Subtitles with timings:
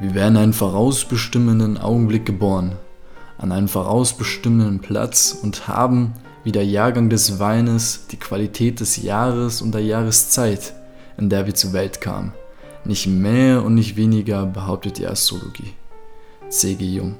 [0.00, 2.72] Wir werden einen vorausbestimmenden Augenblick geboren,
[3.36, 9.60] an einen vorausbestimmenden Platz und haben, wie der Jahrgang des Weines, die Qualität des Jahres
[9.60, 10.72] und der Jahreszeit,
[11.18, 12.32] in der wir zur Welt kamen.
[12.86, 15.74] Nicht mehr und nicht weniger behauptet die Astrologie.
[16.48, 16.82] C.G.
[16.82, 17.16] Jung.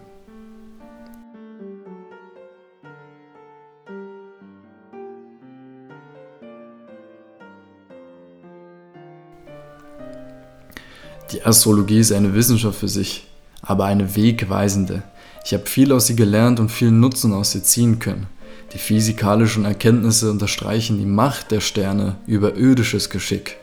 [11.41, 13.26] Die Astrologie ist eine Wissenschaft für sich,
[13.62, 15.03] aber eine wegweisende.
[15.43, 18.26] Ich habe viel aus ihr gelernt und viel Nutzen aus ihr ziehen können.
[18.75, 23.57] Die physikalischen Erkenntnisse unterstreichen die Macht der Sterne über irdisches Geschick.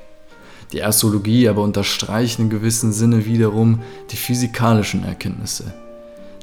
[0.71, 5.71] Die Astrologie aber unterstreicht in gewissem Sinne wiederum die physikalischen Erkenntnisse.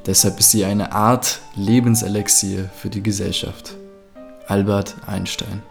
[0.06, 3.75] Deshalb ist sie eine Art Lebenselixier für die Gesellschaft.
[4.47, 5.62] Albert Einstein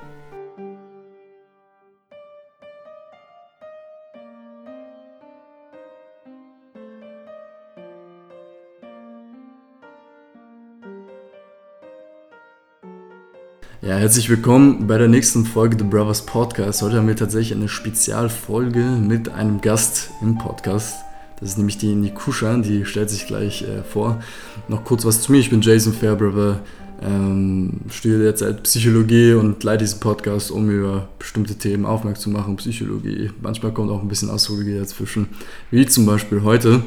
[13.85, 16.81] Ja, herzlich willkommen bei der nächsten Folge The Brothers Podcast.
[16.81, 21.03] Heute haben wir tatsächlich eine Spezialfolge mit einem Gast im Podcast.
[21.37, 24.23] Das ist nämlich die Nikusha, die stellt sich gleich äh, vor.
[24.69, 25.39] Noch kurz was zu mir.
[25.39, 26.61] Ich bin Jason Fairbrother,
[27.01, 32.55] ähm, studiere derzeit Psychologie und leite diesen Podcast, um über bestimmte Themen aufmerksam zu machen.
[32.55, 33.31] Psychologie.
[33.41, 35.27] Manchmal kommt auch ein bisschen Astrologie dazwischen,
[35.71, 36.83] wie zum Beispiel heute.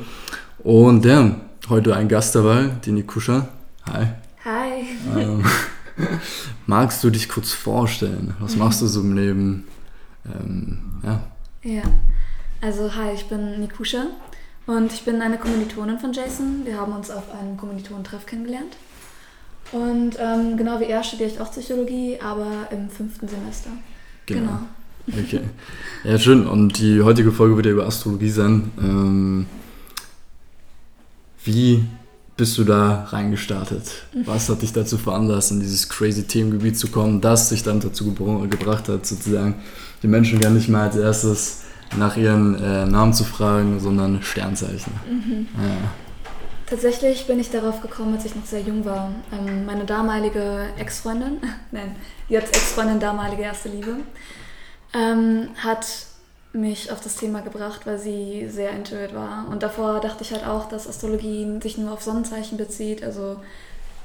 [0.61, 1.37] Und ja,
[1.69, 3.49] heute ein Gast dabei, die Nikusha.
[3.85, 4.07] Hi.
[4.47, 5.21] Hi.
[5.21, 5.45] Ähm,
[6.67, 8.35] Magst du dich kurz vorstellen?
[8.41, 9.65] Was machst du so im Leben?
[10.27, 11.23] Ähm, ja.
[11.63, 11.83] Ja,
[12.61, 14.07] also hi, ich bin Nikusha
[14.67, 16.65] und ich bin eine Kommilitonin von Jason.
[16.65, 18.77] Wir haben uns auf einem Kommilitonentreff kennengelernt.
[19.73, 23.71] Und ähm, genau wie er studiere ich auch Psychologie, aber im fünften Semester.
[24.27, 24.61] Genau.
[25.07, 25.23] genau.
[25.23, 25.41] Okay.
[26.05, 26.47] Ja, schön.
[26.47, 28.71] Und die heutige Folge wird ja über Astrologie sein.
[28.79, 29.47] Ähm,
[31.45, 31.85] wie
[32.37, 33.85] bist du da reingestartet?
[34.25, 38.13] Was hat dich dazu veranlasst, in dieses crazy Themengebiet zu kommen, das dich dann dazu
[38.13, 39.63] gebracht hat, sozusagen
[40.03, 41.63] die Menschen gar nicht mehr als erstes
[41.97, 44.93] nach ihren äh, Namen zu fragen, sondern Sternzeichen?
[45.09, 45.49] Mhm.
[45.55, 45.91] Ja.
[46.67, 49.13] Tatsächlich bin ich darauf gekommen, als ich noch sehr jung war.
[49.33, 51.39] Ähm, meine damalige Ex-Freundin,
[51.71, 51.95] nein,
[52.29, 53.99] jetzt Ex-Freundin, damalige erste Liebe,
[54.93, 55.87] ähm, hat
[56.57, 59.47] mich auf das Thema gebracht, weil sie sehr intuit war.
[59.51, 63.37] Und davor dachte ich halt auch, dass Astrologie sich nur auf Sonnenzeichen bezieht, also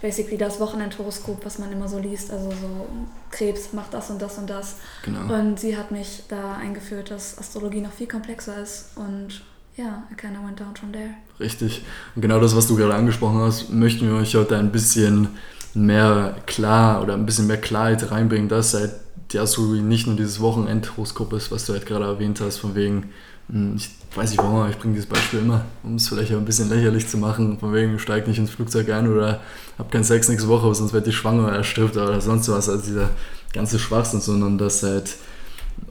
[0.01, 2.87] basically das Wochenendhoroskop, was man immer so liest, also so
[3.29, 4.77] Krebs macht das und das und das.
[5.05, 5.33] Genau.
[5.33, 9.41] Und sie hat mich da eingeführt, dass Astrologie noch viel komplexer ist und
[9.77, 11.11] ja, I kind of went down from there.
[11.39, 11.83] Richtig.
[12.15, 15.29] Und genau das, was du gerade angesprochen hast, möchten wir euch heute ein bisschen
[15.73, 18.91] mehr klar oder ein bisschen mehr Klarheit reinbringen, dass seit
[19.33, 23.09] die Astrologie nicht nur dieses Wochenendhoroskop ist, was du halt gerade erwähnt hast, von wegen,
[23.49, 26.45] hm, ich weiß nicht warum, aber ich bringe dieses Beispiel immer, um es vielleicht ein
[26.45, 29.41] bisschen lächerlich zu machen, von wegen, steig nicht ins Flugzeug ein oder
[29.77, 32.83] hab keinen Sex nächste Woche, sonst wird die schwanger oder stirbt oder sonst was, also
[32.83, 33.09] dieser
[33.53, 35.15] ganze Schwachsinn, sondern dass halt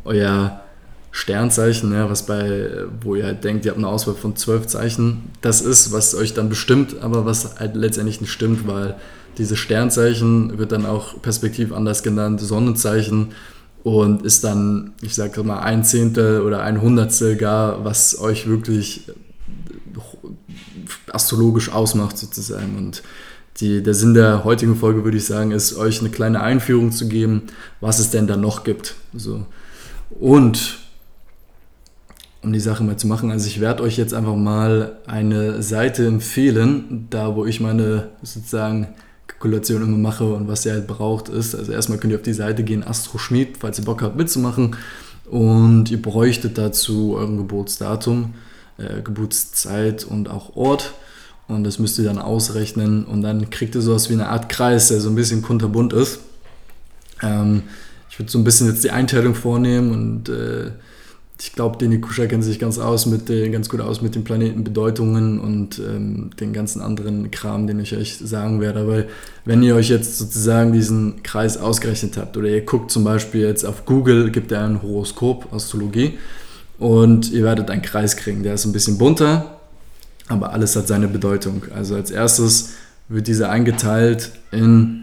[0.05, 0.61] euer
[1.13, 5.31] Sternzeichen, ja, was bei, wo ihr halt denkt, ihr habt eine Auswahl von zwölf Zeichen,
[5.41, 8.97] das ist, was euch dann bestimmt, aber was halt letztendlich nicht stimmt, weil
[9.39, 13.29] dieses Sternzeichen wird dann auch perspektiv anders genannt, Sonnenzeichen
[13.83, 19.11] und ist dann, ich sage mal, ein Zehntel oder ein Hundertstel gar, was euch wirklich
[21.13, 22.77] astrologisch ausmacht sozusagen.
[22.77, 23.03] Und
[23.59, 27.09] die, der Sinn der heutigen Folge, würde ich sagen, ist, euch eine kleine Einführung zu
[27.09, 27.43] geben,
[27.81, 28.95] was es denn da noch gibt.
[29.15, 29.47] So.
[30.19, 30.79] Und
[32.43, 36.07] um die Sache mal zu machen, also ich werde euch jetzt einfach mal eine Seite
[36.07, 38.89] empfehlen, da wo ich meine sozusagen
[39.41, 42.35] Kalkulation immer mache und was ihr halt braucht ist, also erstmal könnt ihr auf die
[42.35, 44.77] Seite gehen, Astro Schmied, falls ihr Bock habt mitzumachen.
[45.31, 48.35] Und ihr bräuchtet dazu euren Geburtsdatum,
[48.77, 50.93] äh, Geburtszeit und auch Ort.
[51.49, 53.05] Und das müsst ihr dann ausrechnen.
[53.05, 56.21] Und dann kriegt ihr sowas wie eine Art Kreis, der so ein bisschen kunterbunt ist.
[57.23, 57.63] Ähm,
[58.11, 60.73] ich würde so ein bisschen jetzt die Einteilung vornehmen und äh,
[61.43, 64.25] ich glaube, Deni Kuscher kennt sich ganz aus mit den, ganz gut aus mit den
[64.25, 68.81] Planetenbedeutungen und ähm, den ganzen anderen Kram, den ich euch sagen werde.
[68.81, 69.05] Aber
[69.47, 73.65] wenn ihr euch jetzt sozusagen diesen Kreis ausgerechnet habt oder ihr guckt zum Beispiel jetzt
[73.65, 76.19] auf Google, gibt er ein Horoskop, Astrologie
[76.79, 78.43] und ihr werdet einen Kreis kriegen.
[78.43, 79.61] Der ist ein bisschen bunter,
[80.29, 81.63] aber alles hat seine Bedeutung.
[81.75, 82.75] Also als erstes
[83.09, 85.00] wird dieser eingeteilt in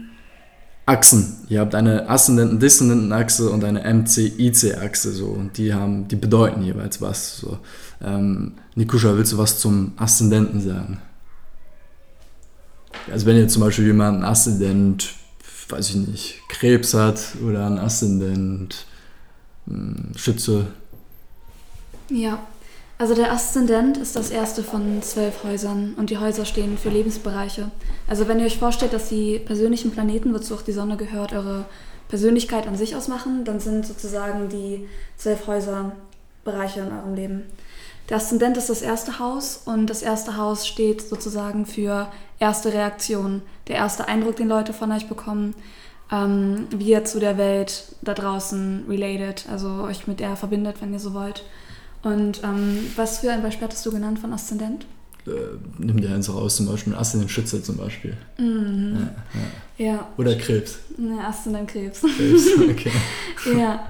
[0.88, 1.36] Achsen.
[1.50, 6.62] Ihr habt eine aszendenten, dissonanten Achse und eine MC-IC-Achse so und die haben, die bedeuten
[6.62, 7.36] jeweils was.
[7.36, 7.58] So.
[8.02, 10.98] Ähm, Nikusha, willst du was zum Aszendenten sagen?
[13.12, 15.14] Also wenn ihr zum Beispiel jemanden Aszendent,
[15.68, 18.86] weiß ich nicht, Krebs hat oder ein Aszendent
[19.66, 20.68] hm, Schütze.
[22.08, 22.38] Ja,
[23.00, 27.70] Also der Aszendent ist das erste von zwölf Häusern und die Häuser stehen für Lebensbereiche.
[28.08, 31.66] Also wenn ihr euch vorstellt, dass die persönlichen Planeten, wozu auch die Sonne gehört, eure
[32.08, 35.92] Persönlichkeit an sich ausmachen, dann sind sozusagen die zwölf Häuser
[36.44, 37.42] Bereiche in eurem Leben.
[38.08, 42.10] Der Aszendent ist das erste Haus und das erste Haus steht sozusagen für
[42.40, 45.54] erste Reaktion, der erste Eindruck, den Leute von euch bekommen,
[46.10, 50.92] ähm, wie ihr zu der Welt da draußen related, also euch mit der verbindet, wenn
[50.92, 51.44] ihr so wollt.
[52.02, 54.86] Und ähm, was für ein Beispiel hattest du genannt von Aszendent?
[55.26, 55.30] Äh,
[55.78, 58.16] nimm dir eins raus, zum Beispiel Aszendent Schütze zum Beispiel.
[58.38, 59.10] Mhm.
[59.78, 59.92] Ja, ja.
[59.92, 60.78] ja, Oder Krebs.
[60.96, 62.00] Ne, Aszendent Krebs.
[62.00, 62.92] Krebs, okay.
[63.58, 63.86] ja.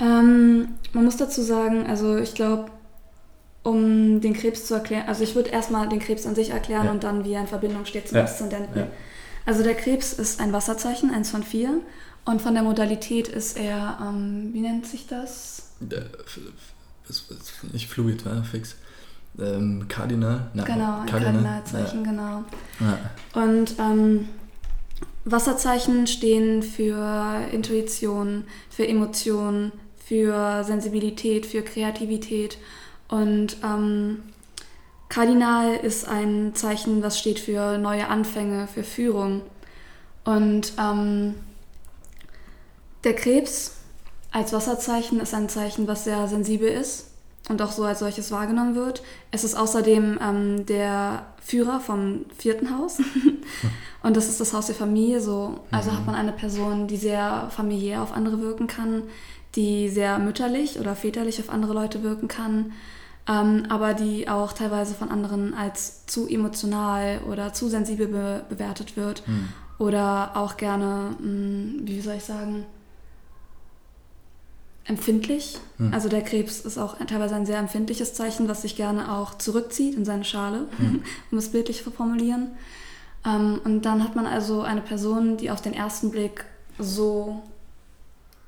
[0.00, 2.70] Ähm, man muss dazu sagen, also ich glaube,
[3.64, 6.92] um den Krebs zu erklären, also ich würde erstmal den Krebs an sich erklären ja.
[6.92, 8.18] und dann, wie er in Verbindung steht zum.
[8.18, 8.84] Aszendenten.
[9.44, 11.80] Also der Krebs ist ein Wasserzeichen, eins von vier.
[12.24, 15.70] Und von der Modalität ist er, ähm, wie nennt sich das?
[17.72, 18.76] Nicht Fluid, war fix.
[19.38, 20.50] Ähm, Kardinal?
[20.54, 22.10] Na, genau, ein Kardinalzeichen, ja.
[22.10, 22.44] genau.
[22.80, 23.40] Ja.
[23.40, 24.28] Und ähm,
[25.24, 32.58] Wasserzeichen stehen für Intuition, für Emotionen, für Sensibilität, für Kreativität.
[33.08, 34.22] Und ähm,
[35.08, 39.42] Kardinal ist ein Zeichen, was steht für neue Anfänge, für Führung.
[40.24, 41.34] Und ähm,
[43.04, 43.77] der Krebs
[44.38, 47.06] als Wasserzeichen ist ein Zeichen, was sehr sensibel ist
[47.48, 49.02] und auch so als solches wahrgenommen wird.
[49.32, 52.98] Es ist außerdem ähm, der Führer vom vierten Haus
[54.02, 55.20] und das ist das Haus der Familie.
[55.20, 55.96] So, also mhm.
[55.96, 59.02] hat man eine Person, die sehr familiär auf andere wirken kann,
[59.56, 62.72] die sehr mütterlich oder väterlich auf andere Leute wirken kann,
[63.28, 68.96] ähm, aber die auch teilweise von anderen als zu emotional oder zu sensibel be bewertet
[68.96, 69.48] wird mhm.
[69.78, 72.66] oder auch gerne, mh, hm, wie soll ich sagen,
[74.88, 75.58] empfindlich.
[75.76, 75.94] Hm.
[75.94, 79.94] Also der Krebs ist auch teilweise ein sehr empfindliches Zeichen, was sich gerne auch zurückzieht
[79.94, 81.02] in seine Schale, hm.
[81.30, 82.48] um es bildlich zu formulieren.
[83.24, 86.44] Ähm, und dann hat man also eine Person, die auf den ersten Blick
[86.78, 87.42] so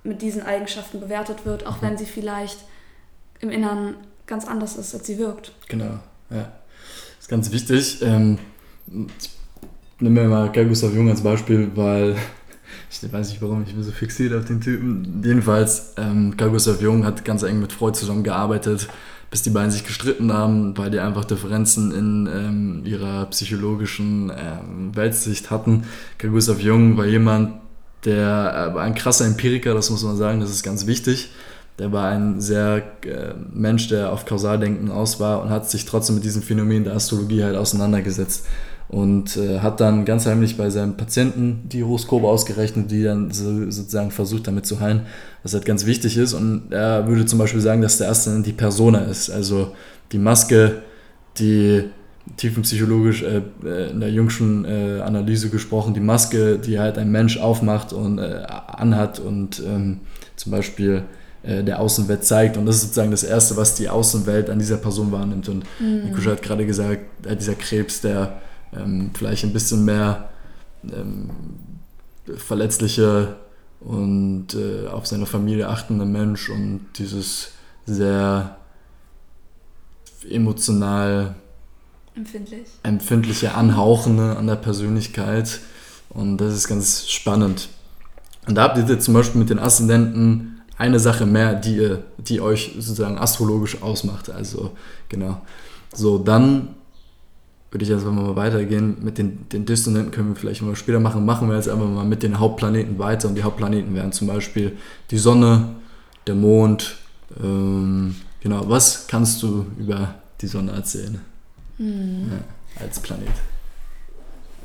[0.03, 1.87] mit diesen Eigenschaften bewertet wird, auch mhm.
[1.87, 2.59] wenn sie vielleicht
[3.41, 3.95] im Innern
[4.27, 5.53] ganz anders ist, als sie wirkt.
[5.69, 5.99] Genau,
[6.31, 6.53] ja.
[7.17, 8.01] Das ist ganz wichtig.
[8.03, 8.39] Ähm,
[8.87, 9.31] ich
[9.99, 12.17] nehme mal Carl Gustav Jung als Beispiel, weil
[12.91, 15.23] ich weiß nicht warum, ich bin so fixiert auf den Typen.
[15.25, 18.89] Jedenfalls, ähm, Carl Gustav Jung hat ganz eng mit Freud zusammengearbeitet,
[19.31, 24.95] bis die beiden sich gestritten haben, weil die einfach Differenzen in ähm, ihrer psychologischen ähm,
[24.97, 25.85] Weltsicht hatten.
[26.19, 27.55] Carl Gustav Jung war jemand,
[28.05, 31.31] der war ein krasser Empiriker, das muss man sagen, das ist ganz wichtig.
[31.79, 36.17] Der war ein sehr äh, Mensch, der auf Kausaldenken aus war und hat sich trotzdem
[36.17, 38.47] mit diesem Phänomen der Astrologie halt auseinandergesetzt
[38.91, 43.71] und äh, hat dann ganz heimlich bei seinen Patienten die Horoskope ausgerechnet, die dann so,
[43.71, 45.03] sozusagen versucht damit zu heilen,
[45.45, 46.35] was halt ganz wichtig ist.
[46.35, 49.73] Und er würde zum Beispiel sagen, dass der erste die Persona ist, also
[50.11, 50.83] die Maske,
[51.39, 51.85] die
[52.37, 57.39] tiefenpsychologisch äh, äh, in der jüngsten äh, Analyse gesprochen, die Maske, die halt ein Mensch
[57.39, 60.01] aufmacht und äh, anhat und ähm,
[60.35, 61.05] zum Beispiel
[61.45, 62.57] äh, der Außenwelt zeigt.
[62.57, 65.49] Und das ist sozusagen das Erste, was die Außenwelt an dieser Person wahrnimmt.
[65.49, 66.07] Und mhm.
[66.07, 68.41] Nikusha hat gerade gesagt, dieser Krebs, der
[68.75, 70.31] ähm, vielleicht ein bisschen mehr
[70.85, 71.31] ähm,
[72.37, 73.37] verletzliche
[73.81, 77.53] und äh, auf seine Familie achtende Mensch und dieses
[77.87, 78.57] sehr
[80.29, 81.35] emotional
[82.15, 82.69] Empfindlich.
[82.83, 85.61] empfindliche Anhauchende an der Persönlichkeit.
[86.11, 87.69] Und das ist ganz spannend.
[88.47, 92.41] Und da habt ihr zum Beispiel mit den Aszendenten eine Sache mehr, die, ihr, die
[92.41, 94.31] euch sozusagen astrologisch ausmacht.
[94.31, 94.73] Also
[95.09, 95.41] genau.
[95.95, 96.75] So, dann
[97.71, 98.97] würde ich jetzt mal weitergehen.
[99.01, 101.25] Mit den, den Dissonanten können wir vielleicht mal später machen.
[101.25, 103.29] Machen wir jetzt einfach mal mit den Hauptplaneten weiter.
[103.29, 104.77] Und die Hauptplaneten wären zum Beispiel
[105.11, 105.77] die Sonne,
[106.27, 106.97] der Mond.
[107.43, 111.21] Ähm, genau, was kannst du über die Sonne erzählen?
[111.79, 112.33] Mhm.
[112.33, 113.29] Ja, als Planet.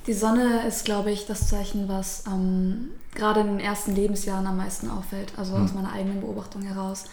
[0.08, 4.58] Die Sonne ist, glaube ich, das Zeichen, was ähm, gerade in den ersten Lebensjahren am
[4.58, 5.32] meisten auffällt.
[5.38, 5.64] Also mhm.
[5.64, 7.06] aus meiner eigenen Beobachtung heraus.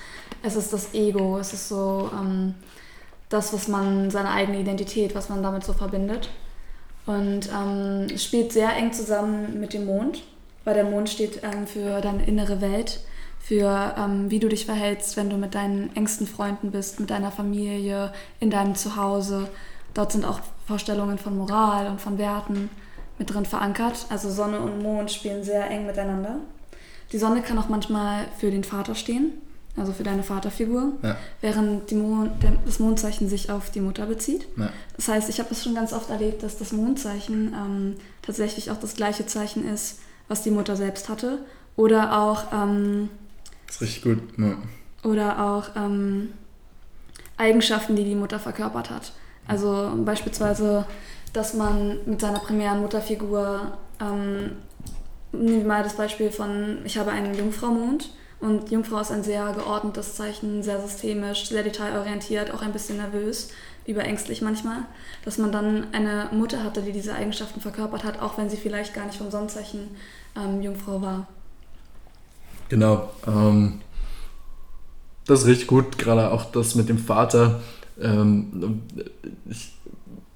[0.42, 2.10] Es ist das Ego, es ist so.
[2.18, 2.54] Ähm,
[3.32, 6.30] das, was man, seine eigene Identität, was man damit so verbindet.
[7.06, 10.22] Und ähm, spielt sehr eng zusammen mit dem Mond,
[10.64, 13.00] weil der Mond steht ähm, für deine innere Welt,
[13.40, 17.32] für ähm, wie du dich verhältst, wenn du mit deinen engsten Freunden bist, mit deiner
[17.32, 19.48] Familie, in deinem Zuhause.
[19.94, 22.70] Dort sind auch Vorstellungen von Moral und von Werten
[23.18, 24.06] mit drin verankert.
[24.08, 26.36] Also Sonne und Mond spielen sehr eng miteinander.
[27.10, 29.32] Die Sonne kann auch manchmal für den Vater stehen
[29.76, 31.16] also für deine Vaterfigur, ja.
[31.40, 34.46] während Mond, der, das Mondzeichen sich auf die Mutter bezieht.
[34.56, 34.70] Ja.
[34.96, 38.78] Das heißt, ich habe es schon ganz oft erlebt, dass das Mondzeichen ähm, tatsächlich auch
[38.78, 41.38] das gleiche Zeichen ist, was die Mutter selbst hatte.
[41.76, 42.52] Oder auch.
[42.52, 43.08] Ähm,
[43.66, 44.18] das ist richtig gut.
[44.36, 44.58] Ja.
[45.08, 46.34] Oder auch ähm,
[47.38, 49.12] Eigenschaften, die die Mutter verkörpert hat.
[49.48, 50.86] Also beispielsweise,
[51.32, 54.52] dass man mit seiner primären Mutterfigur, ähm,
[55.32, 58.10] nehmen wir mal das Beispiel von, ich habe einen Jungfrau-Mond
[58.42, 63.50] und Jungfrau ist ein sehr geordnetes Zeichen, sehr systemisch, sehr detailorientiert, auch ein bisschen nervös,
[63.86, 64.78] überängstlich manchmal,
[65.24, 68.94] dass man dann eine Mutter hatte, die diese Eigenschaften verkörpert hat, auch wenn sie vielleicht
[68.94, 69.90] gar nicht vom Sonnenzeichen
[70.36, 71.28] ähm, Jungfrau war.
[72.68, 73.10] Genau.
[73.28, 73.80] Ähm,
[75.26, 77.60] das ist richtig gut, gerade auch das mit dem Vater.
[78.00, 78.82] Ähm,
[79.48, 79.72] ich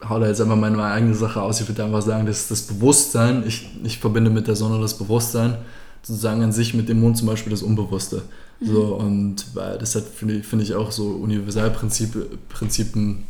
[0.09, 1.61] hau da jetzt einfach meine eigene Sache aus.
[1.61, 5.59] Ich würde einfach sagen, dass das Bewusstsein, ich, ich verbinde mit der Sonne das Bewusstsein,
[6.07, 8.23] sozusagen an sich mit dem Mond zum Beispiel das Unbewusste.
[8.61, 8.67] Mhm.
[8.67, 13.25] So, und weil das hat, finde ich, find ich, auch so Universalprinzipien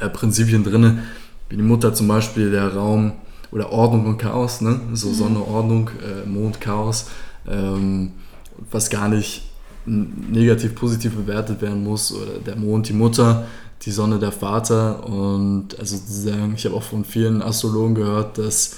[0.00, 0.98] äh, Prinzipien drin,
[1.48, 3.12] wie die Mutter zum Beispiel der Raum
[3.52, 4.80] oder Ordnung und Chaos, ne?
[4.92, 5.14] so mhm.
[5.14, 7.06] Sonne, Ordnung, äh, Mond, Chaos,
[7.48, 8.10] ähm,
[8.70, 9.42] was gar nicht
[9.86, 13.46] negativ, positiv bewertet werden muss, oder der Mond, die Mutter,
[13.82, 18.76] die Sonne, der Vater und also sozusagen, ich habe auch von vielen Astrologen gehört, dass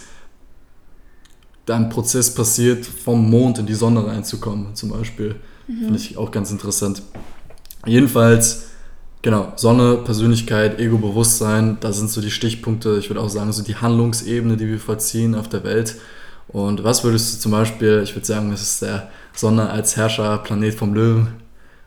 [1.67, 5.35] da ein Prozess passiert, vom Mond in die Sonne reinzukommen, zum Beispiel.
[5.67, 5.79] Mhm.
[5.81, 7.03] Finde ich auch ganz interessant.
[7.85, 8.67] Jedenfalls,
[9.23, 13.77] genau, Sonne, Persönlichkeit, Ego-Bewusstsein, da sind so die Stichpunkte, ich würde auch sagen, so die
[13.77, 15.97] Handlungsebene, die wir vollziehen auf der Welt.
[16.49, 20.39] Und was würdest du zum Beispiel, ich würde sagen, das ist der Sonne als Herrscher,
[20.39, 21.29] Planet vom Löwen.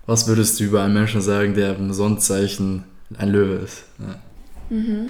[0.06, 2.84] Was würdest du über einen Menschen sagen, der im Sonnenzeichen
[3.18, 3.84] ein Löwe ist?
[4.00, 4.76] Ja.
[4.76, 5.10] Mhm.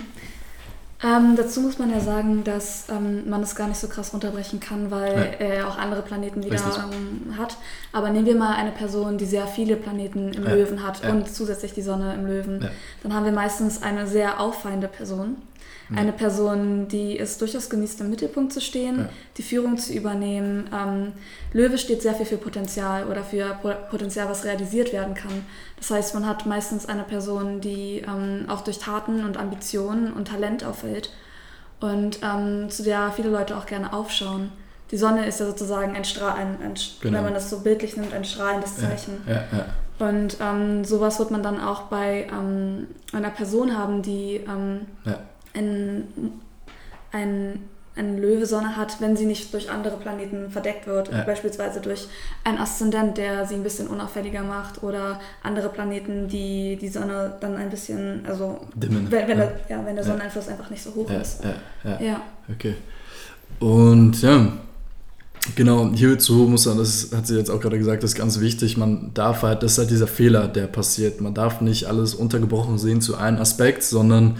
[1.01, 4.59] Ähm, dazu muss man ja sagen, dass ähm, man es gar nicht so krass runterbrechen
[4.59, 5.45] kann, weil ja.
[5.45, 6.57] er auch andere Planeten wieder
[6.91, 7.55] ähm, hat.
[7.93, 10.53] Aber nehmen wir mal eine Person, die sehr viele Planeten im ja.
[10.53, 11.11] Löwen hat ja.
[11.11, 12.69] und zusätzlich die Sonne im Löwen.
[13.01, 15.37] Dann haben wir meistens eine sehr auffallende Person.
[15.95, 19.09] Eine Person, die es durchaus genießt, im Mittelpunkt zu stehen, ja.
[19.37, 20.69] die Führung zu übernehmen.
[20.73, 21.13] Ähm,
[21.51, 25.45] Löwe steht sehr viel für Potenzial oder für Potenzial, was realisiert werden kann.
[25.77, 30.27] Das heißt, man hat meistens eine Person, die ähm, auch durch Taten und Ambitionen und
[30.27, 31.11] Talent auffällt
[31.79, 34.51] und ähm, zu der viele Leute auch gerne aufschauen.
[34.91, 36.35] Die Sonne ist ja sozusagen ein Strahl,
[36.99, 37.17] genau.
[37.17, 39.21] wenn man das so bildlich nimmt, ein strahlendes Zeichen.
[39.27, 39.65] Ja, ja,
[39.99, 44.87] und ähm, sowas wird man dann auch bei ähm, einer Person haben, die ähm,
[45.53, 46.07] ein,
[47.11, 47.59] ein,
[47.95, 51.11] eine Löwesonne hat, wenn sie nicht durch andere Planeten verdeckt wird.
[51.11, 51.23] Ja.
[51.23, 52.07] Beispielsweise durch
[52.43, 57.55] einen Aszendent, der sie ein bisschen unauffälliger macht oder andere Planeten, die die Sonne dann
[57.57, 59.07] ein bisschen, also Dimmen.
[59.09, 59.45] Wenn, wenn, ja.
[59.45, 61.43] Der, ja, wenn der Sonneneinfluss einfach nicht so hoch ist.
[61.83, 62.21] Ja, ja.
[62.49, 62.75] Okay.
[63.59, 64.53] Und ja,
[65.55, 68.77] Genau, hierzu muss man, das hat sie jetzt auch gerade gesagt, das ist ganz wichtig,
[68.77, 71.21] man darf halt, das ist halt dieser Fehler, der passiert.
[71.21, 74.37] Man darf nicht alles untergebrochen sehen zu einem Aspekt, sondern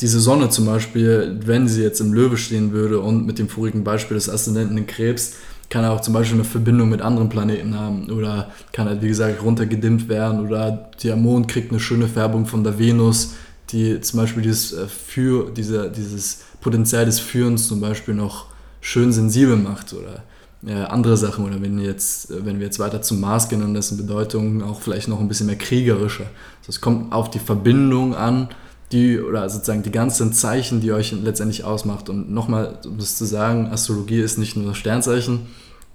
[0.00, 3.84] diese Sonne zum Beispiel, wenn sie jetzt im Löwe stehen würde und mit dem vorigen
[3.84, 5.34] Beispiel des Aszendenten in Krebs,
[5.70, 9.08] kann er auch zum Beispiel eine Verbindung mit anderen Planeten haben oder kann halt, wie
[9.08, 13.34] gesagt, runtergedimmt werden oder der Mond kriegt eine schöne Färbung von der Venus,
[13.70, 18.46] die zum Beispiel dieses, äh, für, diese, dieses Potenzial des Führens zum Beispiel noch
[18.80, 20.22] schön sensibel macht oder
[20.66, 23.74] äh, andere Sachen oder wenn, jetzt, äh, wenn wir jetzt weiter zum Mars gehen und
[23.74, 26.24] dessen Bedeutung auch vielleicht noch ein bisschen mehr kriegerischer.
[26.60, 28.48] Also es kommt auf die Verbindung an,
[28.92, 32.08] die oder sozusagen die ganzen Zeichen, die euch letztendlich ausmacht.
[32.08, 35.46] Und nochmal, um das zu sagen, Astrologie ist nicht nur das Sternzeichen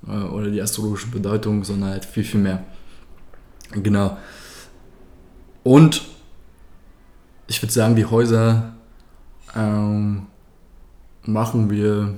[0.07, 2.63] äh, oder die astrologische Bedeutung, sondern halt viel, viel mehr.
[3.71, 4.17] Genau.
[5.63, 6.03] Und
[7.47, 8.73] ich würde sagen, die Häuser
[9.55, 10.27] ähm,
[11.23, 12.13] machen wir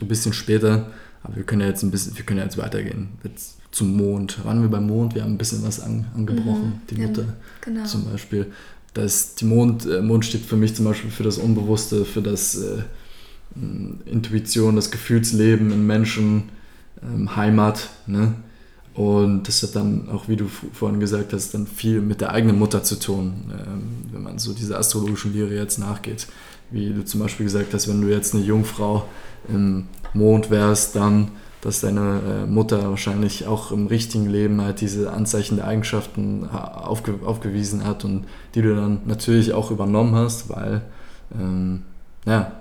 [0.00, 0.86] ein bisschen später,
[1.22, 3.10] aber wir können ja jetzt ein bisschen, wir können ja jetzt weitergehen.
[3.22, 4.44] Jetzt zum Mond.
[4.44, 5.14] Waren wir beim Mond?
[5.14, 7.24] Wir haben ein bisschen was an, angebrochen, mhm, die Mutter
[7.60, 7.84] genau.
[7.84, 8.52] zum Beispiel
[8.96, 12.56] dass die Mond, äh, Mond steht für mich zum Beispiel für das Unbewusste, für das
[12.56, 12.82] äh,
[14.06, 16.44] Intuition, das Gefühlsleben in Menschen,
[17.02, 17.90] ähm, Heimat.
[18.06, 18.34] Ne?
[18.94, 22.58] Und das hat dann auch, wie du vorhin gesagt hast, dann viel mit der eigenen
[22.58, 26.26] Mutter zu tun, ähm, wenn man so dieser astrologischen Lehre jetzt nachgeht.
[26.70, 29.06] Wie du zum Beispiel gesagt hast, wenn du jetzt eine Jungfrau
[29.48, 31.28] im Mond wärst, dann
[31.66, 37.18] dass deine äh, Mutter wahrscheinlich auch im richtigen Leben halt diese Anzeichen der Eigenschaften aufge
[37.24, 40.82] aufgewiesen hat und die du dann natürlich auch übernommen hast, weil,
[41.34, 41.82] ähm,
[42.24, 42.52] ja,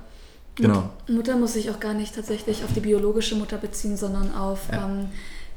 [0.55, 0.89] genau.
[1.07, 4.87] Mutter muss sich auch gar nicht tatsächlich auf die biologische Mutter beziehen, sondern auf ja.
[4.87, 5.09] ähm,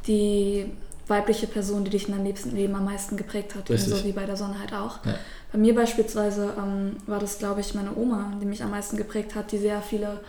[0.06, 0.66] die
[1.06, 4.36] weibliche Person, die dich in deinem Leben am meisten geprägt hat, so wie bei der
[4.36, 5.02] Sonne halt auch.
[5.06, 5.14] Ja.
[5.52, 9.34] Bei mir beispielsweise ähm, war das, glaube ich, meine Oma, die mich am meisten geprägt
[9.34, 10.20] hat, die sehr viele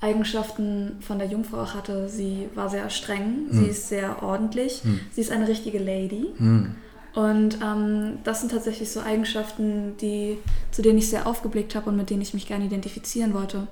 [0.00, 2.08] Eigenschaften von der Jungfrau hatte.
[2.08, 3.58] Sie war sehr streng, hm.
[3.58, 5.00] sie ist sehr ordentlich, hm.
[5.12, 6.26] sie ist eine richtige Lady.
[6.36, 6.74] Hm.
[7.14, 10.36] Und ähm, das sind tatsächlich so Eigenschaften, die,
[10.70, 13.66] zu denen ich sehr aufgeblickt habe und mit denen ich mich gerne identifizieren wollte.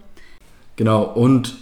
[0.77, 1.55] Genau, und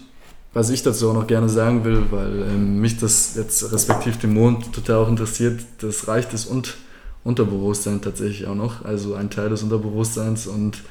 [0.54, 4.34] was ich dazu auch noch gerne sagen will, weil ähm, mich das jetzt respektiv dem
[4.34, 6.76] Mond total auch interessiert, das Reich des und
[7.24, 10.82] Unterbewusstsein tatsächlich auch noch, also ein Teil des Unterbewusstseins und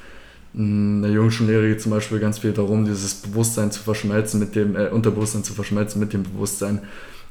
[0.53, 4.75] der jungen Lehre geht zum Beispiel ganz viel darum, dieses Bewusstsein zu verschmelzen mit dem,
[4.75, 6.81] äh, Unterbewusstsein zu verschmelzen mit dem Bewusstsein.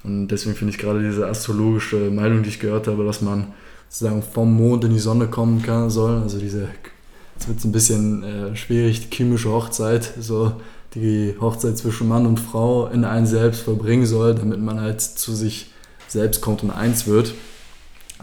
[0.03, 3.49] Und deswegen finde ich gerade diese astrologische Meinung, die ich gehört habe, dass man
[3.89, 6.23] sozusagen vom Mond in die Sonne kommen kann, soll.
[6.23, 6.69] Also diese,
[7.35, 10.55] jetzt wird es ein bisschen äh, schwierig, die chemische Hochzeit, so
[10.95, 15.35] die Hochzeit zwischen Mann und Frau in einen selbst verbringen soll, damit man halt zu
[15.35, 15.73] sich
[16.09, 17.35] selbst kommt und eins wird.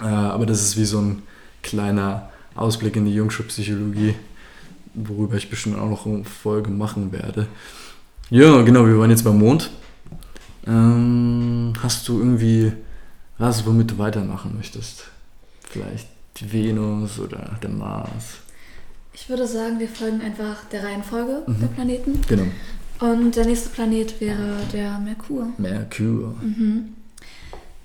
[0.01, 1.21] Äh, aber das ist wie so ein
[1.61, 4.15] kleiner Ausblick in die jungsche Psychologie
[5.05, 7.47] worüber ich bestimmt auch noch eine Folge machen werde.
[8.29, 9.69] Ja, genau, wir waren jetzt beim Mond.
[10.65, 12.73] Ähm, hast du irgendwie
[13.37, 15.05] was, womit du weitermachen möchtest?
[15.61, 18.37] Vielleicht die Venus oder der Mars?
[19.13, 21.59] Ich würde sagen, wir folgen einfach der Reihenfolge mhm.
[21.59, 22.21] der Planeten.
[22.27, 22.47] Genau.
[22.99, 25.49] Und der nächste Planet wäre der Merkur.
[25.57, 26.35] Merkur.
[26.41, 26.93] Mhm.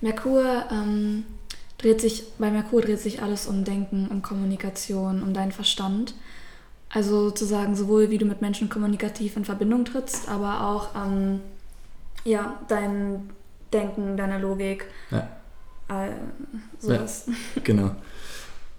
[0.01, 1.23] Merkur ähm,
[1.77, 6.15] dreht sich, bei Merkur dreht sich alles um Denken, um Kommunikation, um deinen Verstand.
[6.93, 11.39] Also sozusagen sowohl wie du mit Menschen kommunikativ in Verbindung trittst, aber auch ähm,
[12.23, 13.29] ja, dein
[13.71, 14.85] Denken, deine Logik.
[15.09, 15.27] Ja.
[15.89, 16.11] Äh,
[16.79, 17.25] sowas.
[17.27, 17.91] Ja, genau.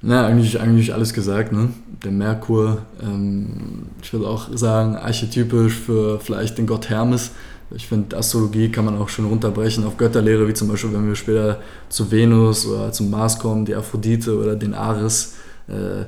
[0.00, 1.70] Na, eigentlich, eigentlich alles gesagt, ne?
[2.04, 7.32] Der Merkur, ähm, ich würde auch sagen, archetypisch für vielleicht den Gott Hermes.
[7.70, 11.16] Ich finde, Astrologie kann man auch schon runterbrechen auf Götterlehre, wie zum Beispiel, wenn wir
[11.16, 15.34] später zu Venus oder zum Mars kommen, die Aphrodite oder den Ares.
[15.66, 16.04] Äh,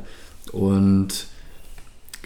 [0.52, 1.26] und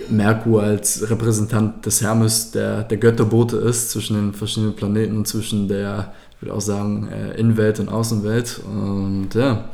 [0.08, 6.12] Merkur als Repräsentant des Hermes, der der Götterbote ist zwischen den verschiedenen Planeten zwischen der,
[6.36, 8.60] ich würde auch sagen, äh, Innenwelt und Außenwelt.
[8.64, 9.68] Und ja,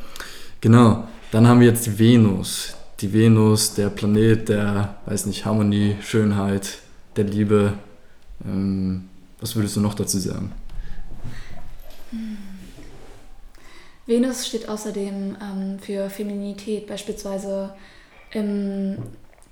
[0.61, 1.05] genau.
[1.31, 2.75] Dann haben wir jetzt die Venus.
[3.01, 6.79] Die Venus, der Planet der, weiß nicht, Harmonie, Schönheit,
[7.17, 7.75] der Liebe.
[8.45, 9.05] Ähm,
[9.41, 10.53] was würdest du noch dazu sagen?
[14.07, 17.75] Venus steht außerdem ähm, für Femininität, beispielsweise
[18.33, 18.99] im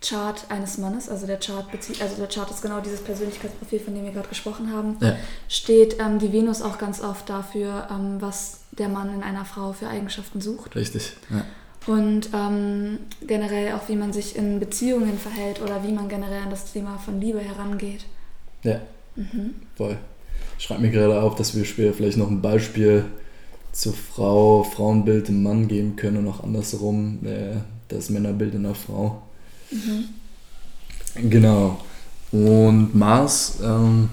[0.05, 3.95] Chart eines Mannes, also der Chart bezieht, also der Chart ist genau dieses Persönlichkeitsprofil, von
[3.95, 5.17] dem wir gerade gesprochen haben, ja.
[5.49, 9.73] steht ähm, die Venus auch ganz oft dafür, ähm, was der Mann in einer Frau
[9.73, 10.77] für Eigenschaften sucht.
[10.77, 11.15] Richtig.
[11.31, 11.45] Ja.
[11.87, 16.51] Und ähm, generell auch, wie man sich in Beziehungen verhält oder wie man generell an
[16.51, 18.05] das Thema von Liebe herangeht.
[18.63, 18.81] Ja,
[19.17, 19.55] mhm.
[19.77, 19.99] voll.
[20.59, 23.05] Ich schreibe mir gerade auf, dass wir später vielleicht noch ein Beispiel
[23.73, 27.57] zur Frau, Frauenbild im Mann geben können und auch andersherum äh,
[27.89, 29.23] das Männerbild in der Frau.
[29.75, 31.31] Mhm.
[31.31, 31.85] Genau.
[32.33, 34.09] Und Mars, ähm,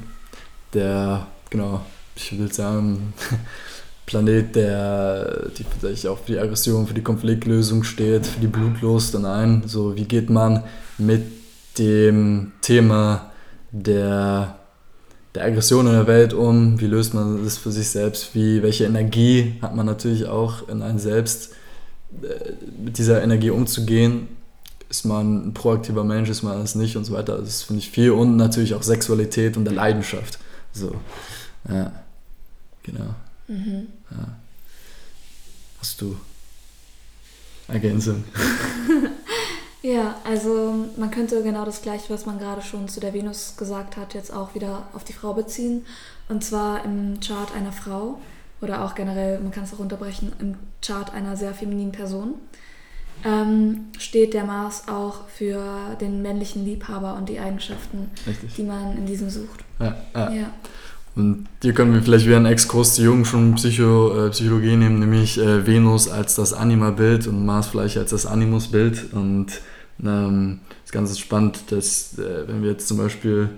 [0.73, 1.81] der, genau,
[2.15, 3.13] ich will sagen,
[4.05, 9.15] Planet, der die vielleicht auch für die Aggression, für die Konfliktlösung steht, für die Blutlust
[9.15, 9.63] und ein.
[9.67, 10.63] So, wie geht man
[10.97, 11.23] mit
[11.77, 13.31] dem Thema
[13.71, 14.55] der,
[15.33, 16.79] der Aggression in der Welt um?
[16.79, 18.35] Wie löst man das für sich selbst?
[18.35, 21.53] Wie, welche Energie hat man natürlich auch in einem selbst,
[22.21, 22.51] äh,
[22.83, 24.27] mit dieser Energie umzugehen?
[24.91, 27.37] Ist man ein proaktiver Mensch, ist man es nicht und so weiter.
[27.37, 30.37] Das finde ich viel und natürlich auch Sexualität und der Leidenschaft.
[30.73, 30.93] So,
[31.69, 31.93] ja,
[32.83, 33.15] genau.
[33.47, 33.87] Mhm.
[34.11, 34.35] Ja.
[35.79, 36.17] Hast du
[37.69, 38.25] Ergänzung?
[39.81, 43.95] ja, also man könnte genau das gleiche, was man gerade schon zu der Venus gesagt
[43.95, 45.85] hat, jetzt auch wieder auf die Frau beziehen.
[46.27, 48.19] Und zwar im Chart einer Frau
[48.59, 52.33] oder auch generell, man kann es auch unterbrechen, im Chart einer sehr femininen Person
[53.25, 58.55] ähm, steht der Mars auch für den männlichen Liebhaber und die Eigenschaften, Richtig.
[58.55, 59.63] die man in diesem sucht.
[59.79, 60.31] Ja, ja.
[60.31, 60.53] ja.
[61.15, 64.99] Und hier können wir vielleicht wieder einen Exkurs zu Jungen schon Psycho, äh, Psychologie nehmen,
[64.99, 69.13] nämlich äh, Venus als das Anima-Bild und Mars vielleicht als das Animus-Bild.
[69.13, 69.47] Und
[70.01, 73.49] ähm, das ist ganz spannend, dass äh, wenn wir jetzt zum Beispiel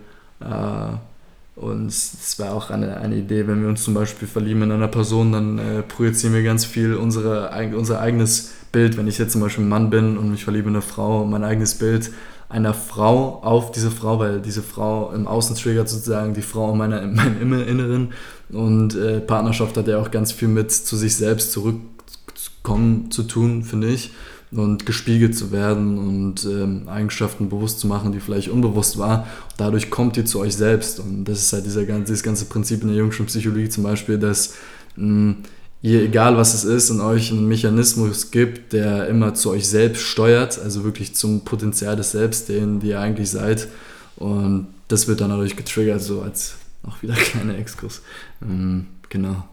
[1.56, 4.88] uns, das war auch eine, eine Idee, wenn wir uns zum Beispiel verlieben in einer
[4.88, 9.42] Person, dann äh, projizieren wir ganz viel unsere, unser eigenes Bild, wenn ich jetzt zum
[9.42, 12.12] Beispiel ein Mann bin und mich verliebe in eine Frau, mein eigenes Bild
[12.54, 16.78] einer Frau auf diese Frau, weil diese Frau im Außen triggert sozusagen die Frau in,
[16.78, 18.14] meiner, in meinem Inneren.
[18.52, 23.64] Und äh, Partnerschaft hat ja auch ganz viel mit zu sich selbst zurückkommen zu tun,
[23.64, 24.12] finde ich.
[24.56, 29.26] Und gespiegelt zu werden und ähm, Eigenschaften bewusst zu machen, die vielleicht unbewusst war.
[29.58, 31.00] Dadurch kommt ihr zu euch selbst.
[31.00, 34.54] Und das ist halt dieser, dieses ganze Prinzip in der jüngsten Psychologie zum Beispiel, dass
[34.96, 35.36] mh,
[35.82, 40.02] ihr, egal was es ist, in euch einen Mechanismus gibt, der immer zu euch selbst
[40.02, 43.68] steuert, also wirklich zum Potenzial des Selbst, den ihr eigentlich seid.
[44.16, 48.02] Und das wird dann dadurch getriggert, so als auch wieder kleiner Exkurs.
[48.42, 49.44] Ähm, genau.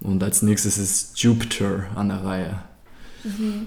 [0.00, 2.58] Und als nächstes ist Jupiter an der Reihe.
[3.24, 3.66] Mhm.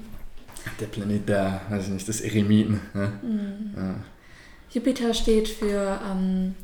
[0.80, 2.80] Der Planet der, weiß ich nicht, des Eremiten.
[2.94, 3.12] Ne?
[3.22, 3.74] Mhm.
[3.76, 3.96] Ja.
[4.72, 6.56] Jupiter steht für ähm,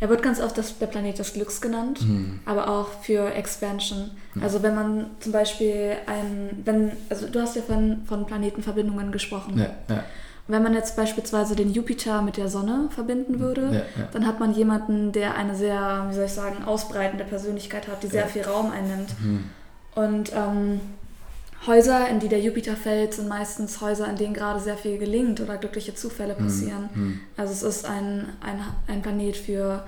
[0.00, 2.40] er wird ganz oft das, der Planet des Glücks genannt, Mhm.
[2.44, 4.10] aber auch für Expansion.
[4.40, 9.56] Also wenn man zum Beispiel ein, wenn, also du hast ja von, von Planetenverbindungen gesprochen.
[9.56, 10.04] Ja, ja,
[10.48, 14.52] Wenn man jetzt beispielsweise den Jupiter mit der Sonne verbinden würde, ja, dann hat man
[14.52, 18.72] jemanden, der eine sehr, wie soll ich sagen, ausbreitende Persönlichkeit hat, die sehr viel Raum
[18.72, 19.14] einnimmt.
[19.22, 19.44] Mhm.
[19.94, 20.80] Und ähm,
[21.66, 25.40] Häuser, in die der Jupiter fällt, sind meistens Häuser, in denen gerade sehr viel gelingt
[25.40, 26.88] oder glückliche Zufälle passieren.
[26.94, 27.20] Mhm.
[27.36, 29.84] Also es ist ein, ein, ein Planet für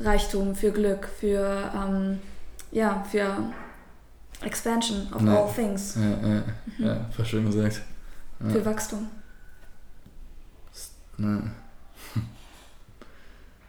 [0.00, 2.18] Reichtum, für Glück, für, ähm,
[2.72, 3.36] ja, für
[4.42, 5.42] Expansion of Ja.
[5.44, 6.42] all things, Ja, ja,
[6.78, 7.80] ja, voll schön gesagt.
[8.40, 8.50] Ja.
[8.50, 9.08] für Wachstum.
[11.18, 11.40] Ja.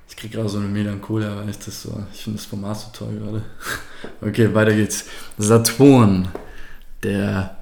[0.10, 2.88] Ich krieg gerade so eine Melancholia, weil ich das so, ich finde das Format so
[2.91, 3.43] toll gerade.
[4.21, 5.06] Okay, weiter geht's.
[5.38, 6.28] Saturn,
[7.03, 7.57] der,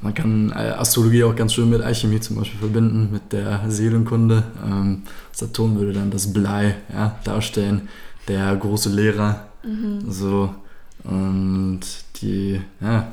[0.00, 4.42] man kann äh, Astrologie auch ganz schön mit Alchemie zum Beispiel verbinden, mit der Seelenkunde.
[4.64, 7.88] Ähm, Saturn würde dann das Blei ja, darstellen,
[8.28, 10.10] der große Lehrer, Mhm.
[10.10, 10.54] so,
[11.04, 11.80] und
[12.20, 13.12] die, ja,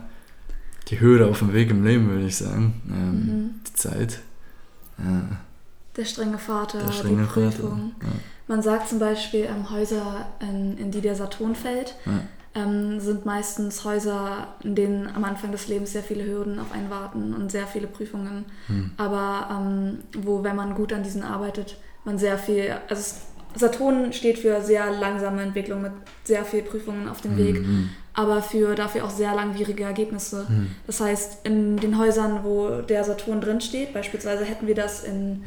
[0.90, 2.82] die Höhe auf dem Weg im Leben, würde ich sagen.
[2.90, 3.50] Ähm, Mhm.
[3.68, 4.20] Die Zeit.
[4.98, 5.22] Ja.
[5.98, 7.42] Der strenge Vater, Der strenge die Vater.
[7.58, 7.92] Prüfung.
[8.02, 8.08] Ja.
[8.48, 12.20] Man sagt zum Beispiel, ähm, Häuser, in, in die der Saturn fällt, Ja.
[12.54, 16.90] Ähm, sind meistens Häuser, in denen am Anfang des Lebens sehr viele Hürden auf einen
[16.90, 18.46] warten und sehr viele Prüfungen.
[18.68, 18.92] Hm.
[18.98, 23.16] Aber ähm, wo, wenn man gut an diesen arbeitet, man sehr viel, also
[23.56, 25.92] Saturn steht für sehr langsame Entwicklung mit
[26.24, 27.90] sehr viel Prüfungen auf dem Weg, Mhm.
[28.14, 30.46] aber für dafür auch sehr langwierige Ergebnisse.
[30.50, 30.72] Mhm.
[30.88, 35.44] Das heißt, in den Häusern, wo der Saturn drin steht, beispielsweise hätten wir das in,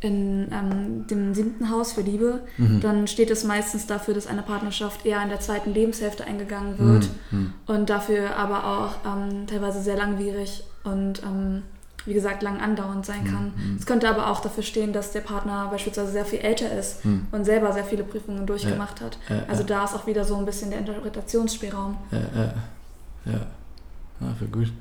[0.00, 2.80] in ähm, dem siebten Haus für Liebe, Mhm.
[2.80, 7.08] dann steht es meistens dafür, dass eine Partnerschaft eher in der zweiten Lebenshälfte eingegangen wird
[7.30, 7.52] Mhm.
[7.66, 11.62] und dafür aber auch ähm, teilweise sehr langwierig und ähm,
[12.04, 13.52] wie gesagt lang andauernd sein kann.
[13.56, 13.76] Mhm.
[13.80, 17.26] Es könnte aber auch dafür stehen, dass der Partner beispielsweise sehr viel älter ist Mhm.
[17.32, 19.18] und selber sehr viele Prüfungen durchgemacht hat.
[19.28, 21.96] Ja, Also da ist auch wieder so ein bisschen der Interpretationsspielraum.
[22.12, 22.54] ja, ja,
[23.32, 23.40] ja.
[24.20, 24.72] Ah, für gut.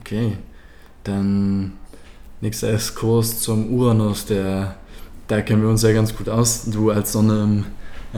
[0.00, 0.36] Okay.
[1.04, 1.72] Dann
[2.44, 4.74] nächster Exkurs zum Uranus, der,
[5.28, 6.64] da kennen wir uns ja ganz gut aus.
[6.66, 7.64] Du als Sonne im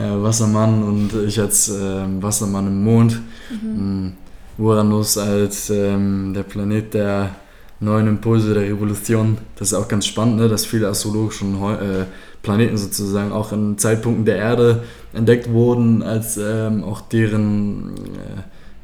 [0.03, 3.21] äh, Wassermann und ich als ähm, Wassermann im Mond.
[3.49, 4.07] Mhm.
[4.07, 4.13] Mm,
[4.61, 7.35] Uranus als ähm, der Planet der
[7.79, 9.37] neuen Impulse der Revolution.
[9.55, 12.05] Das ist auch ganz spannend, ne, dass viele heu- äh,
[12.43, 18.41] Planeten sozusagen auch in Zeitpunkten der Erde entdeckt wurden, als ähm, auch deren äh,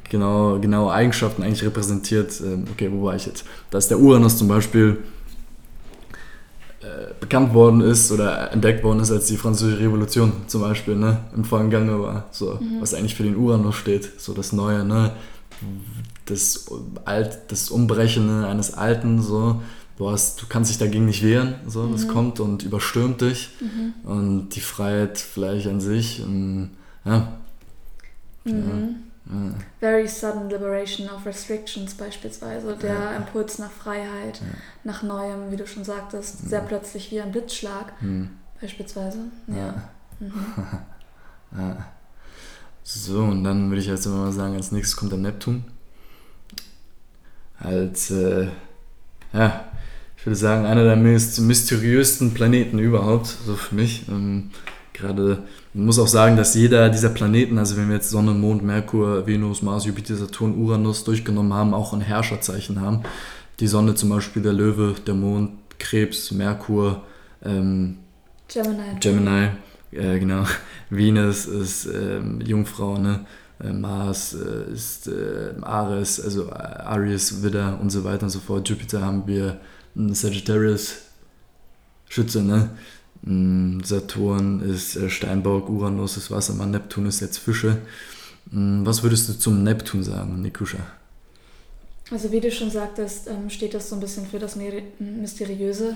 [0.10, 2.40] genau, genaue Eigenschaften eigentlich repräsentiert.
[2.40, 3.44] Ähm, okay, wo war ich jetzt?
[3.72, 5.00] Dass der Uranus zum Beispiel
[6.84, 11.20] äh, bekannt worden ist oder entdeckt worden ist, als die Französische Revolution zum Beispiel ne,
[11.36, 12.26] im vollen Gange war.
[12.32, 12.82] So, Mhm.
[12.82, 15.12] Was eigentlich für den Uranus steht, so das Neue, ne?
[16.26, 16.66] das,
[17.06, 19.62] Alt, das Umbrechende eines Alten, so.
[19.98, 22.08] Du, hast, du kannst dich dagegen nicht wehren, so, das Mhm.
[22.10, 23.50] kommt und überstürmt dich.
[23.62, 24.10] Mhm.
[24.10, 26.72] Und die Freiheit vielleicht an sich, ähm,
[27.06, 27.34] ja,
[29.26, 29.56] Mhm.
[29.80, 32.76] Very sudden liberation of restrictions beispielsweise.
[32.76, 33.12] Der Ja.
[33.16, 34.46] Impuls nach Freiheit, Ja.
[34.84, 39.20] nach Neuem, wie du schon sagtest, sehr plötzlich wie ein Blitzschlag hm, beispielsweise.
[39.48, 39.56] Ja.
[39.56, 39.74] ja,
[40.20, 40.34] Mhm.
[42.86, 45.64] So, und dann würde ich jetzt immer mal sagen, als nächstes kommt der Neptun.
[47.60, 48.48] Als, äh,
[49.32, 49.66] ja,
[50.18, 54.08] ich würde sagen, einer der mys- mysteriösesten Planeten überhaupt, so für mich.
[54.10, 54.52] Ähm,
[54.92, 58.64] Gerade, man muss auch sagen, dass jeder dieser Planeten, also wenn wir jetzt Sonne, Mond,
[58.64, 63.02] Merkur, Venus, Mars, Jupiter, Saturn, Uranus durchgenommen haben, auch ein Herrscherzeichen haben.
[63.60, 67.02] Die Sonne zum Beispiel der Löwe, der Mond, Krebs, Merkur,
[67.44, 67.98] ähm,
[68.48, 69.00] Gemini.
[69.00, 69.50] Gemini,
[69.92, 70.44] äh, genau.
[70.90, 73.26] Venus ist ähm, Jungfrau, ne?
[73.64, 78.40] Äh, Mars äh, ist äh, Ares, also äh, Aries, Widder und so weiter und so
[78.40, 78.68] fort.
[78.70, 79.60] Jupiter haben wir
[79.96, 80.98] einen Sagittarius,
[82.10, 82.70] Schütze, ne?
[83.24, 87.78] Mm, Saturn ist äh, Steinbock, Uranus ist Wassermann, Neptun ist jetzt Fische.
[88.52, 90.80] Mm, Was würdest du zum Neptun sagen, Nikusha?
[92.12, 94.58] Also wie du schon sagtest, ähm, steht das so ein bisschen für das
[95.00, 95.96] Mysteriöse.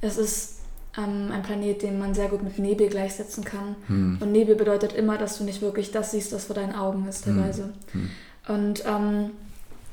[0.00, 0.58] Es ist
[0.96, 3.74] ähm, ein Planet, den man sehr gut mit Nebel gleichsetzen kann.
[3.88, 4.18] Hm.
[4.20, 7.24] Und Nebel bedeutet immer, dass du nicht wirklich das siehst, was vor deinen Augen ist
[7.24, 7.70] teilweise.
[7.92, 8.10] Hm.
[8.46, 9.30] Und ähm,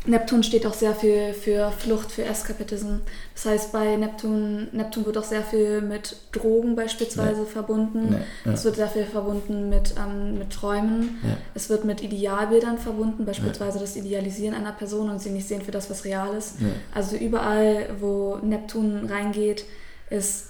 [0.07, 2.97] Neptun steht auch sehr viel für Flucht, für Eskapism.
[3.33, 8.13] Das heißt, bei Neptun, Neptun wird auch sehr viel mit Drogen beispielsweise verbunden.
[8.13, 11.19] Ja, ja, Es wird sehr viel verbunden mit, ähm, mit Träumen.
[11.23, 15.61] ja, Es wird mit Idealbildern verbunden, beispielsweise das Idealisieren einer Person und sie nicht sehen
[15.61, 16.59] für das, was real ist.
[16.61, 19.65] ja, Also überall, wo Neptun reingeht,
[20.09, 20.49] ist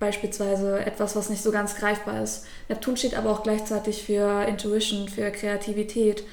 [0.00, 2.44] beispielsweise etwas, was nicht so ganz greifbar ist.
[2.68, 6.24] Neptun steht aber auch gleichzeitig für Intuition, für Kreativität.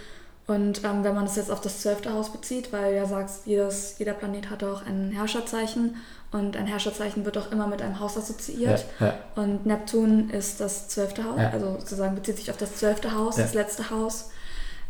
[0.51, 3.95] Und ähm, wenn man es jetzt auf das zwölfte Haus bezieht, weil ja sagst, jedes,
[3.99, 5.95] jeder Planet hat auch ein Herrscherzeichen
[6.33, 8.85] und ein Herrscherzeichen wird auch immer mit einem Haus assoziiert.
[8.99, 9.13] Ja, ja.
[9.35, 11.51] Und Neptun ist das zwölfte Haus, ja.
[11.51, 14.29] also sozusagen bezieht sich auf das zwölfte Haus, das letzte Haus.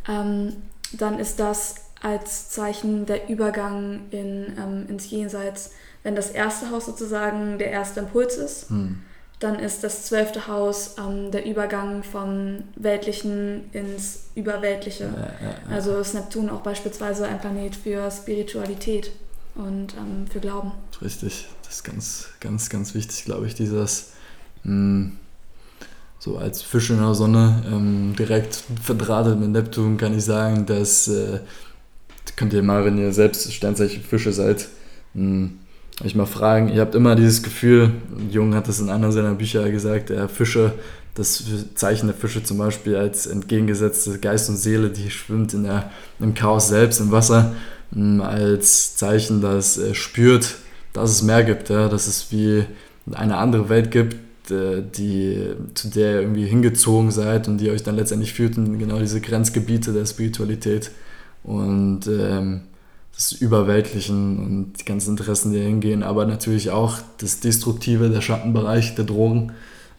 [0.09, 0.55] Ähm,
[0.93, 6.87] dann ist das als Zeichen der Übergang in, ähm, ins Jenseits, wenn das erste Haus
[6.87, 8.71] sozusagen der erste Impuls ist.
[8.71, 9.03] Hm
[9.41, 15.05] dann ist das zwölfte Haus ähm, der Übergang vom Weltlichen ins Überweltliche.
[15.05, 15.75] Ja, ja, ja.
[15.75, 19.11] Also ist Neptun auch beispielsweise ein Planet für Spiritualität
[19.55, 20.71] und ähm, für Glauben.
[21.01, 24.11] Richtig, das ist ganz, ganz, ganz wichtig, glaube ich, dieses
[24.63, 25.17] mh, hm,
[26.19, 31.07] so als Fisch in der Sonne ähm, direkt verdrahtet mit Neptun kann ich sagen, dass
[31.07, 31.39] äh,
[32.35, 34.67] könnt ihr mal, wenn ihr selbst Sternzeichen Fische seid,
[35.15, 35.59] mh, hm,
[36.03, 37.91] euch mal fragen, ihr habt immer dieses Gefühl,
[38.29, 40.73] Jung hat das in einer seiner Bücher gesagt, der Fische,
[41.15, 41.43] das
[41.75, 46.33] Zeichen der Fische zum Beispiel als entgegengesetzte Geist und Seele, die schwimmt in der, im
[46.33, 47.53] Chaos selbst im Wasser,
[47.91, 50.55] mm, als Zeichen, das spürt,
[50.93, 52.65] dass es mehr gibt, ja, dass es wie
[53.11, 54.15] eine andere Welt gibt,
[54.51, 58.79] äh, die, zu der ihr irgendwie hingezogen seid und die euch dann letztendlich führt in
[58.79, 60.91] genau diese Grenzgebiete der Spiritualität.
[61.43, 62.61] Und ähm,
[63.21, 68.95] des Überweltlichen und die ganzen Interessen, die hingehen, aber natürlich auch das Destruktive, der Schattenbereich,
[68.95, 69.51] der Drogen.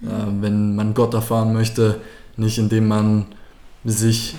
[0.02, 0.06] Äh,
[0.40, 2.00] wenn man Gott erfahren möchte,
[2.36, 3.26] nicht indem man
[3.84, 4.34] sich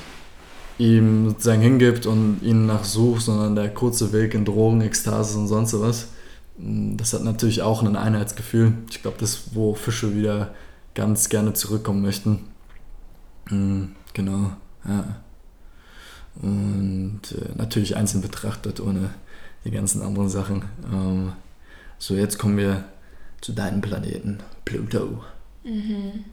[0.77, 5.79] ihm sozusagen hingibt und ihn nachsucht, sondern der kurze Weg in Drogen, Ekstase und sonst
[5.79, 6.07] was.
[6.57, 8.73] Das hat natürlich auch ein Einheitsgefühl.
[8.89, 10.53] Ich glaube, das ist, wo Fische wieder
[10.93, 12.39] ganz gerne zurückkommen möchten.
[13.49, 14.51] Mm, genau,
[14.85, 15.22] ja
[16.41, 19.11] und äh, natürlich einzeln betrachtet, ohne
[19.65, 20.63] die ganzen anderen Sachen.
[20.91, 21.33] Ähm,
[21.99, 22.83] so, jetzt kommen wir
[23.41, 25.23] zu deinem Planeten, Pluto.
[25.63, 26.25] Mhm.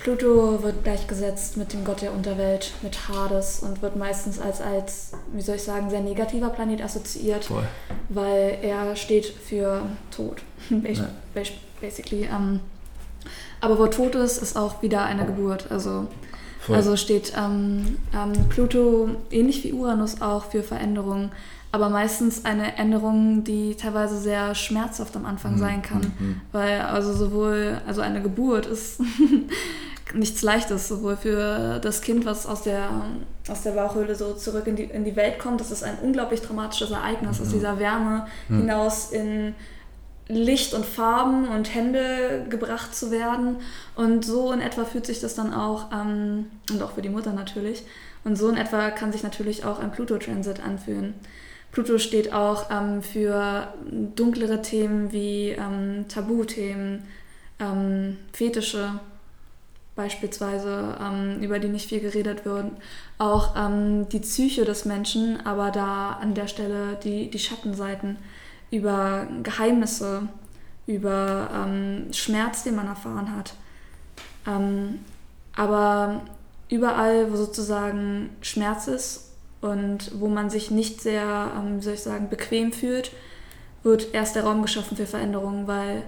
[0.00, 5.12] Pluto wird gleichgesetzt mit dem Gott der Unterwelt, mit Hades und wird meistens als, als
[5.32, 7.64] wie soll ich sagen, sehr negativer Planet assoziiert, Voll.
[8.08, 10.42] weil er steht für Tod,
[11.80, 12.24] basically.
[12.24, 12.60] Ähm,
[13.60, 15.70] aber wo Tod ist, ist auch wieder eine Geburt.
[15.70, 16.06] Also
[16.70, 16.76] Voll.
[16.76, 21.30] Also steht ähm, ähm, Pluto ähnlich wie Uranus auch für Veränderungen,
[21.72, 25.58] aber meistens eine Änderung, die teilweise sehr schmerzhaft am Anfang mhm.
[25.58, 26.12] sein kann.
[26.18, 26.40] Mhm.
[26.52, 29.00] Weil also sowohl, also eine Geburt ist
[30.14, 32.88] nichts Leichtes, sowohl für das Kind, was aus der,
[33.48, 35.60] aus der Bauchhöhle so zurück in die, in die Welt kommt.
[35.60, 37.44] Das ist ein unglaublich dramatisches Ereignis, mhm.
[37.44, 38.58] aus dieser Wärme mhm.
[38.58, 39.54] hinaus in
[40.30, 43.56] Licht und Farben und Hände gebracht zu werden.
[43.96, 47.32] Und so in etwa fühlt sich das dann auch, ähm, und auch für die Mutter
[47.32, 47.82] natürlich,
[48.24, 51.14] und so in etwa kann sich natürlich auch ein Pluto-Transit anfühlen.
[51.72, 53.68] Pluto steht auch ähm, für
[54.16, 57.04] dunklere Themen wie ähm, Tabuthemen,
[57.60, 59.00] ähm, Fetische
[59.94, 62.66] beispielsweise, ähm, über die nicht viel geredet wird.
[63.18, 68.16] Auch ähm, die Psyche des Menschen, aber da an der Stelle die, die Schattenseiten
[68.70, 70.28] über Geheimnisse,
[70.86, 73.54] über ähm, Schmerz, den man erfahren hat.
[74.46, 75.00] Ähm,
[75.56, 76.22] aber
[76.68, 82.02] überall, wo sozusagen Schmerz ist und wo man sich nicht sehr, ähm, wie soll ich
[82.02, 83.12] sagen, bequem fühlt,
[83.82, 86.04] wird erst der Raum geschaffen für Veränderungen, weil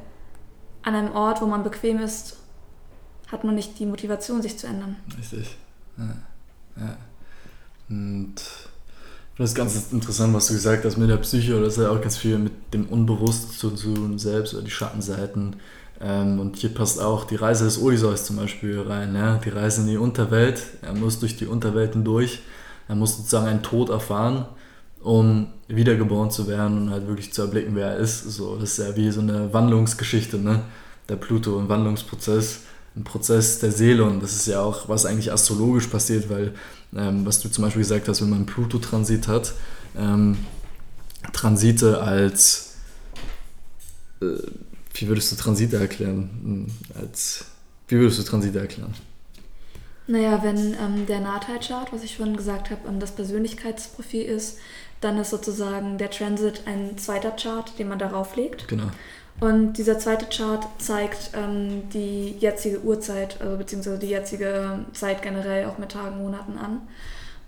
[0.83, 2.37] an einem Ort, wo man bequem ist,
[3.31, 4.96] hat man nicht die Motivation, sich zu ändern.
[5.16, 5.57] Richtig.
[5.96, 6.16] Ja.
[6.77, 6.96] ja.
[7.88, 8.35] Und
[9.38, 11.61] das ist ganz interessant, was du gesagt hast mit der Psyche.
[11.61, 15.57] Das hat auch ganz viel mit dem Unbewussten zu tun, selbst oder die Schattenseiten.
[16.01, 19.14] Ähm, und hier passt auch die Reise des Odysseus zum Beispiel rein.
[19.14, 19.38] Ja?
[19.38, 20.62] Die Reise in die Unterwelt.
[20.83, 22.40] Er muss durch die Unterwelt hindurch.
[22.88, 24.47] Er muss sozusagen einen Tod erfahren,
[25.01, 28.27] um wiedergeboren zu werden und halt wirklich zu erblicken, wer er ist.
[28.27, 30.61] Das ist ja wie so eine Wandlungsgeschichte, ne?
[31.09, 32.61] Der Pluto, ein Wandlungsprozess
[32.97, 36.53] ein Prozess der Seele und das ist ja auch, was eigentlich astrologisch passiert, weil,
[36.97, 39.55] ähm, was du zum Beispiel gesagt hast, wenn man Pluto-Transit hat,
[39.97, 40.37] ähm,
[41.33, 42.77] Transite als,
[44.21, 44.27] äh,
[44.95, 46.31] wie würdest du Transite erklären?
[46.43, 46.67] Hm,
[47.01, 47.45] als,
[47.89, 48.95] wie würdest du Transite erklären?
[50.07, 54.59] Naja, wenn ähm, der Nahtheit-Chart, was ich schon gesagt habe, ähm, das Persönlichkeitsprofil ist,
[55.01, 58.69] dann ist sozusagen der Transit ein zweiter Chart, den man darauf legt.
[58.69, 58.91] Genau.
[59.40, 65.66] Und dieser zweite Chart zeigt ähm, die jetzige Uhrzeit, also beziehungsweise die jetzige Zeit generell
[65.66, 66.83] auch mit Tagen, Monaten an.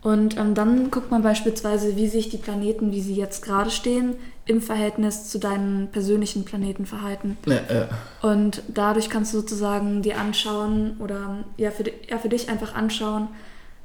[0.03, 4.17] Und ähm, dann guckt man beispielsweise, wie sich die Planeten, wie sie jetzt gerade stehen,
[4.45, 7.39] im Verhältnis zu deinem persönlichen Planeten verhalten.
[7.47, 7.89] Ja, ja.
[8.21, 13.29] Und dadurch kannst du sozusagen dir anschauen oder ja für, ja, für dich einfach anschauen,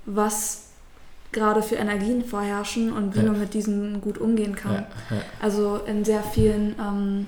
[0.06, 0.64] was
[1.32, 3.32] gerade für Energien vorherrschen und wie ja.
[3.32, 4.88] man mit diesen gut umgehen kann.
[5.42, 7.28] Also in sehr vielen ähm,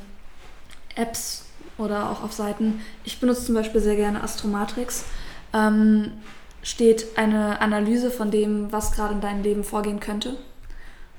[0.95, 1.45] Apps
[1.77, 2.81] oder auch auf Seiten.
[3.03, 5.05] Ich benutze zum Beispiel sehr gerne Astromatrix.
[5.53, 6.11] Ähm,
[6.63, 10.37] steht eine Analyse von dem, was gerade in deinem Leben vorgehen könnte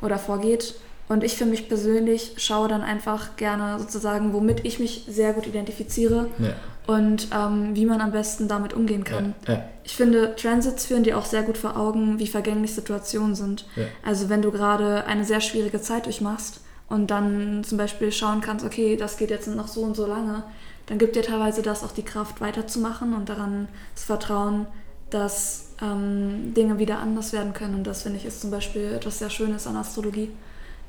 [0.01, 0.77] oder vorgeht.
[1.09, 5.47] Und ich für mich persönlich schaue dann einfach gerne sozusagen, womit ich mich sehr gut
[5.47, 6.55] identifiziere ja.
[6.87, 9.35] und ähm, wie man am besten damit umgehen kann.
[9.47, 9.55] Ja.
[9.55, 9.65] Ja.
[9.85, 13.67] Ich finde, Transits führen dir auch sehr gut vor Augen, wie vergänglich Situationen sind.
[14.07, 16.62] Also wenn du gerade eine sehr schwierige Zeit durchmachst
[16.93, 20.45] und dann zum Beispiel schauen kannst, okay, das geht jetzt noch so und so lange,
[20.85, 24.67] dann gibt dir teilweise das auch die Kraft weiterzumachen und daran zu vertrauen,
[25.09, 27.77] dass ähm, Dinge wieder anders werden können.
[27.77, 30.33] Und das finde ich ist zum Beispiel etwas sehr Schönes an Astrologie,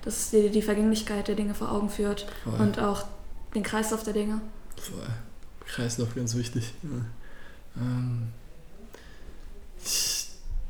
[0.03, 2.59] dass dir die Vergänglichkeit der Dinge vor Augen führt Voll.
[2.59, 3.05] und auch
[3.55, 4.41] den Kreislauf der Dinge.
[4.75, 5.07] Voll.
[5.65, 6.73] Kreislauf ganz wichtig.
[6.83, 7.81] Ja.
[7.81, 8.27] Ähm,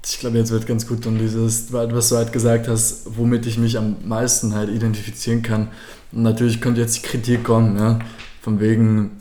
[0.05, 3.57] ich, glaube, jetzt wird ganz gut und dieses, was du halt gesagt hast, womit ich
[3.57, 5.69] mich am meisten halt identifizieren kann.
[6.11, 7.99] Und natürlich könnte jetzt die Kritik kommen, ja,
[8.41, 9.11] von wegen,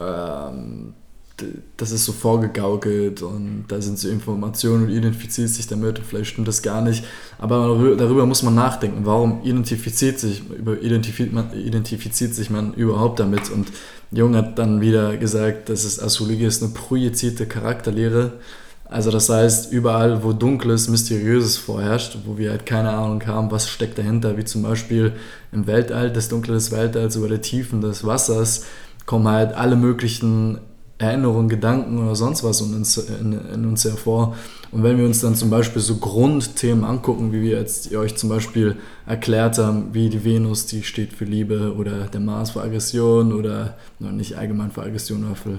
[0.00, 0.94] ähm,
[1.76, 6.30] das ist so vorgegaukelt und da sind so Informationen und identifiziert sich damit und vielleicht
[6.30, 7.04] stimmt das gar nicht.
[7.38, 9.04] Aber darüber muss man nachdenken.
[9.04, 10.42] Warum identifiziert sich,
[10.82, 13.50] identifiziert, man, identifiziert sich man überhaupt damit?
[13.50, 13.68] Und
[14.10, 18.34] Jung hat dann wieder gesagt, dass es Astrologie ist eine projizierte Charakterlehre.
[18.92, 23.66] Also das heißt, überall, wo Dunkles, Mysteriöses vorherrscht, wo wir halt keine Ahnung haben, was
[23.66, 25.14] steckt dahinter, wie zum Beispiel
[25.50, 28.66] im Weltall, das Dunkle des Weltalls über der Tiefen des Wassers,
[29.06, 30.58] kommen halt alle möglichen
[30.98, 34.36] Erinnerungen, Gedanken oder sonst was in uns, in, in uns hervor.
[34.70, 38.28] Und wenn wir uns dann zum Beispiel so Grundthemen angucken, wie wir jetzt euch zum
[38.28, 38.76] Beispiel
[39.06, 43.74] erklärt haben, wie die Venus, die steht für Liebe oder der Mars für Aggression oder
[43.98, 45.58] nicht allgemein für Aggression, aber für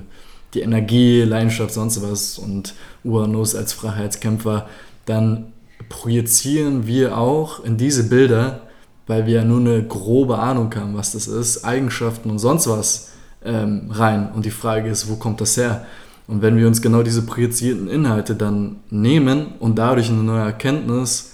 [0.54, 4.68] die Energie, Leidenschaft, sonst was und Uranus als Freiheitskämpfer,
[5.06, 5.54] dann
[5.90, 8.62] projizieren wir auch in diese Bilder,
[9.08, 13.10] weil wir ja nur eine grobe Ahnung haben, was das ist, Eigenschaften und sonst was
[13.44, 14.32] ähm, rein.
[14.34, 15.86] Und die Frage ist, wo kommt das her?
[16.28, 21.32] Und wenn wir uns genau diese projizierten Inhalte dann nehmen und dadurch eine neue Erkenntnis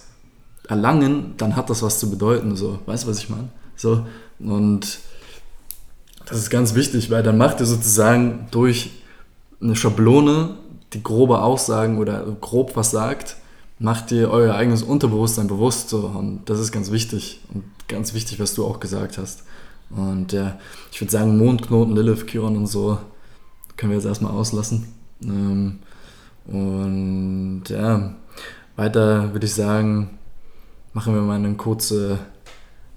[0.68, 2.56] erlangen, dann hat das was zu bedeuten.
[2.56, 3.50] So, weißt du, was ich meine?
[3.76, 4.06] So,
[4.40, 5.00] und
[6.26, 8.92] das ist ganz wichtig, weil dann macht ihr sozusagen durch
[9.62, 10.56] eine Schablone,
[10.94, 13.38] die grobe Aussagen oder grob was sagt,
[13.80, 15.90] macht ihr euer eigenes Unterbewusstsein bewusst.
[15.90, 17.42] So, und das ist ganz wichtig.
[17.54, 19.44] Und ganz wichtig, was du auch gesagt hast.
[19.90, 20.58] Und ja,
[20.92, 23.00] ich würde sagen, Mondknoten, Lilith, Chiron und so
[23.76, 24.88] können wir jetzt erstmal auslassen.
[25.24, 25.80] Ähm,
[26.46, 28.16] und ja,
[28.76, 30.20] weiter würde ich sagen,
[30.94, 32.20] machen wir mal einen kurzen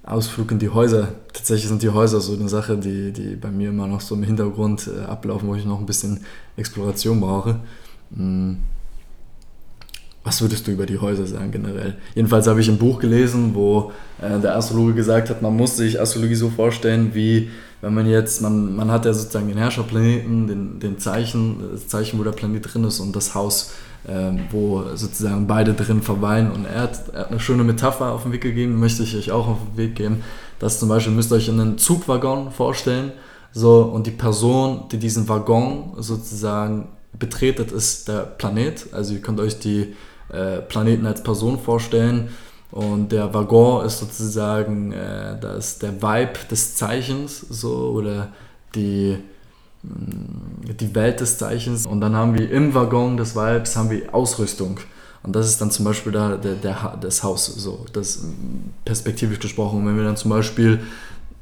[0.05, 1.09] Ausflug in die Häuser.
[1.33, 4.23] Tatsächlich sind die Häuser so eine Sache, die, die bei mir immer noch so im
[4.23, 6.21] Hintergrund äh, ablaufen, wo ich noch ein bisschen
[6.57, 7.61] Exploration brauche.
[8.11, 8.59] Mhm.
[10.25, 11.97] Was würdest du über die Häuser sagen generell?
[12.15, 16.01] Jedenfalls habe ich ein Buch gelesen, wo äh, der Astrologe gesagt hat, man muss sich
[16.01, 20.79] Astrologie so vorstellen, wie wenn man jetzt, man, man hat ja sozusagen den Herrscherplaneten, den,
[20.79, 23.73] den Zeichen, das Zeichen, wo der Planet drin ist und das Haus,
[24.51, 26.51] wo sozusagen beide drin verweilen.
[26.51, 29.31] Und er hat, er hat, eine schöne Metapher auf den Weg gegeben, möchte ich euch
[29.31, 30.23] auch auf den Weg geben.
[30.59, 33.13] dass zum Beispiel müsst ihr euch einen Zugwaggon vorstellen,
[33.53, 36.89] so, und die Person, die diesen Waggon sozusagen
[37.19, 38.87] betretet, ist der Planet.
[38.93, 39.95] Also ihr könnt euch die
[40.31, 42.31] äh, Planeten als Person vorstellen.
[42.71, 48.29] Und der Waggon ist sozusagen äh, das, der Vibe des Zeichens, so, oder
[48.75, 49.19] die,
[49.83, 51.87] die Welt des Zeichens.
[51.87, 54.79] Und dann haben wir im Waggon des Vibes haben wir Ausrüstung.
[55.23, 58.25] Und das ist dann zum Beispiel da, der, der, das Haus, so, das
[58.85, 59.81] perspektivisch gesprochen.
[59.81, 60.81] Und wenn wir dann zum Beispiel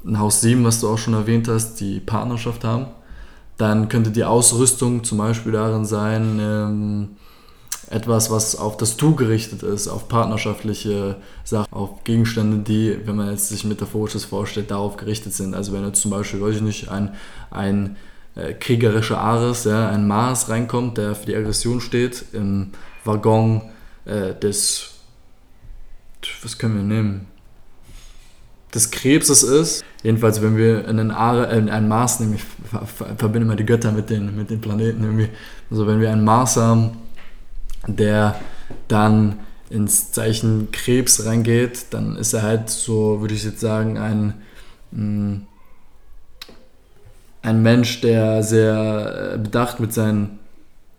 [0.05, 2.87] ein Haus 7, was du auch schon erwähnt hast, die Partnerschaft haben,
[3.57, 7.09] dann könnte die Ausrüstung zum Beispiel darin sein, ähm,
[7.91, 13.31] etwas, was auf das Du gerichtet ist, auf partnerschaftliche Sachen, auf Gegenstände, die, wenn man
[13.31, 15.55] jetzt sich metaphorisches vorstellt, darauf gerichtet sind.
[15.55, 17.15] Also wenn jetzt zum Beispiel, weiß ich nicht, ein,
[17.51, 17.97] ein
[18.41, 22.71] äh, kriegerischer Ares, ja, ein Mars reinkommt, der für die Aggression steht, im
[23.05, 23.63] Waggon
[24.05, 24.95] äh, des,
[26.43, 27.27] was können wir nehmen?
[28.75, 29.85] des Krebses ist.
[30.03, 32.43] Jedenfalls, wenn wir einen, Are, äh, einen Mars, nämlich
[33.17, 35.29] verbinde mal die Götter mit den, mit den Planeten irgendwie.
[35.71, 36.93] Also wenn wir einen Mars haben,
[37.87, 38.39] der
[38.89, 44.35] dann ins Zeichen Krebs reingeht, dann ist er halt so, würde ich jetzt sagen, ein,
[44.91, 45.47] mm,
[47.43, 50.39] ein Mensch, der sehr äh, bedacht mit seinen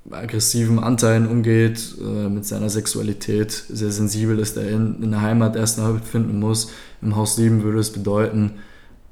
[0.09, 5.55] aggressiven Anteilen umgeht, äh, mit seiner Sexualität, sehr sensibel ist, der in, in der Heimat
[5.55, 6.71] erst noch finden muss.
[7.01, 8.53] Im Haus 7 würde es bedeuten,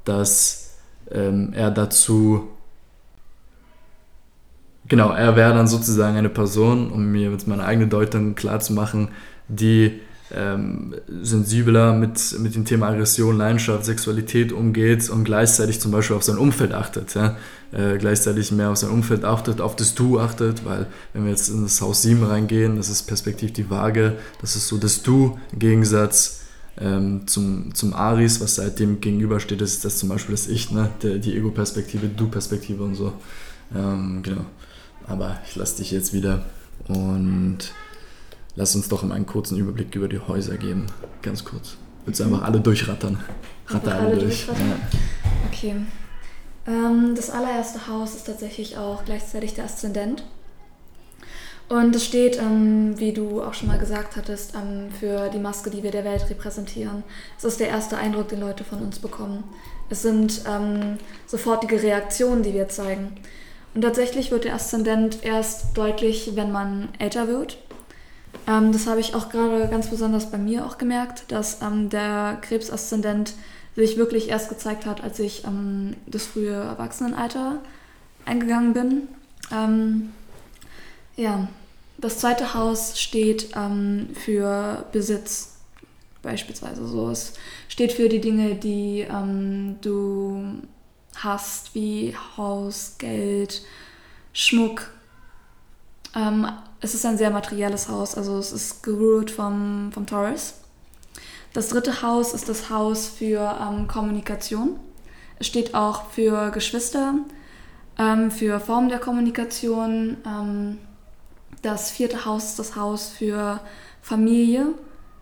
[0.04, 0.74] dass
[1.10, 2.48] ähm, er dazu
[4.88, 8.72] Genau, er wäre dann sozusagen eine Person, um mir jetzt meine eigene Deutung klar zu
[8.72, 9.10] machen,
[9.46, 10.00] die
[10.34, 16.22] ähm, sensibler mit, mit dem Thema Aggression, Leidenschaft, Sexualität umgeht und gleichzeitig zum Beispiel auf
[16.22, 17.14] sein Umfeld achtet.
[17.14, 17.36] Ja?
[17.72, 21.48] Äh, gleichzeitig mehr auf sein Umfeld achtet, auf das Du achtet, weil wenn wir jetzt
[21.48, 25.38] in das Haus 7 reingehen, das ist perspektiv die Waage, das ist so das Du
[25.52, 26.40] im Gegensatz
[26.78, 30.90] ähm, zum, zum Aris, was seitdem gegenübersteht, ist das zum Beispiel das Ich, ne?
[31.02, 33.12] Der, die Ego-Perspektive, Du-Perspektive und so.
[33.74, 34.46] Ähm, genau.
[35.06, 36.44] Aber ich lasse dich jetzt wieder
[36.88, 37.58] und
[38.56, 40.86] lass uns doch mal einen kurzen Überblick über die Häuser geben.
[41.22, 41.76] Ganz kurz.
[42.04, 43.18] Willst du einfach alle durchrattern?
[43.66, 44.46] Ratter alle, alle durch.
[44.46, 44.54] Ja.
[45.50, 45.76] Okay.
[46.66, 50.24] Ähm, das allererste Haus ist tatsächlich auch gleichzeitig der Aszendent.
[51.68, 55.70] Und es steht, ähm, wie du auch schon mal gesagt hattest, ähm, für die Maske,
[55.70, 57.04] die wir der Welt repräsentieren.
[57.38, 59.44] Es ist der erste Eindruck, den Leute von uns bekommen.
[59.88, 60.98] Es sind ähm,
[61.28, 63.12] sofortige Reaktionen, die wir zeigen.
[63.72, 67.56] Und tatsächlich wird der Aszendent erst deutlich, wenn man älter wird.
[68.46, 72.38] Ähm, das habe ich auch gerade ganz besonders bei mir auch gemerkt, dass ähm, der
[72.40, 73.34] Krebsaszendent
[73.76, 77.58] sich wirklich erst gezeigt hat, als ich ähm, das frühe Erwachsenenalter
[78.24, 79.08] eingegangen bin.
[79.52, 80.12] Ähm,
[81.16, 81.48] ja,
[81.98, 85.56] das zweite Haus steht ähm, für Besitz
[86.22, 86.86] beispielsweise.
[86.86, 87.34] So, es
[87.68, 90.44] steht für die Dinge, die ähm, du
[91.16, 93.62] hast, wie Haus, Geld,
[94.32, 94.90] Schmuck.
[96.14, 96.46] Ähm,
[96.80, 100.54] es ist ein sehr materielles Haus, also es ist gerührt vom, vom Taurus.
[101.52, 104.78] Das dritte Haus ist das Haus für ähm, Kommunikation.
[105.38, 107.14] Es steht auch für Geschwister,
[107.98, 110.18] ähm, für Formen der Kommunikation.
[110.24, 110.78] Ähm,
[111.62, 113.60] das vierte Haus ist das Haus für
[114.00, 114.74] Familie,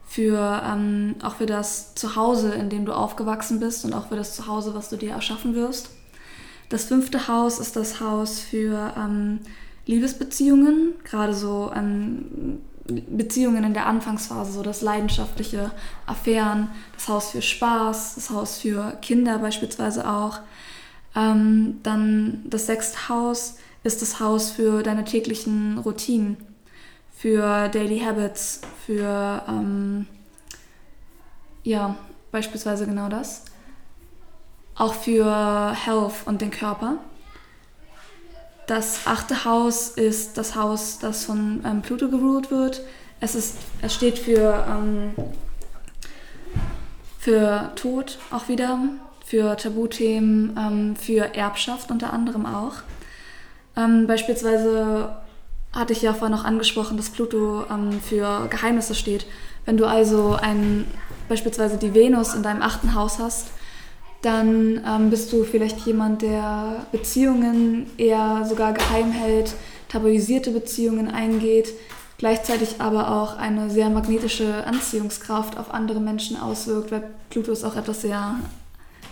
[0.06, 4.36] für ähm, auch für das Zuhause, in dem du aufgewachsen bist und auch für das
[4.36, 5.90] Zuhause, was du dir erschaffen wirst.
[6.68, 9.40] Das fünfte Haus ist das Haus für ähm,
[9.88, 15.72] Liebesbeziehungen, gerade so ähm, Beziehungen in der Anfangsphase, so das leidenschaftliche
[16.06, 20.40] Affären, das Haus für Spaß, das Haus für Kinder beispielsweise auch.
[21.16, 26.36] Ähm, dann das sechste Haus ist das Haus für deine täglichen Routinen,
[27.10, 30.06] für Daily Habits, für ähm,
[31.62, 31.96] ja,
[32.30, 33.46] beispielsweise genau das.
[34.74, 36.98] Auch für Health und den Körper.
[38.68, 42.82] Das achte Haus ist das Haus, das von ähm, Pluto geruled wird.
[43.18, 45.14] Es, ist, es steht für, ähm,
[47.18, 48.78] für Tod auch wieder,
[49.24, 52.74] für Tabuthemen, ähm, für Erbschaft unter anderem auch.
[53.74, 55.16] Ähm, beispielsweise
[55.72, 59.24] hatte ich ja vorhin noch angesprochen, dass Pluto ähm, für Geheimnisse steht.
[59.64, 60.86] Wenn du also ein,
[61.30, 63.46] beispielsweise die Venus in deinem achten Haus hast,
[64.22, 69.54] dann ähm, bist du vielleicht jemand, der Beziehungen eher sogar geheim hält,
[69.88, 71.72] tabuisierte Beziehungen eingeht,
[72.18, 77.76] gleichzeitig aber auch eine sehr magnetische Anziehungskraft auf andere Menschen auswirkt, weil Pluto ist auch
[77.76, 78.36] etwas sehr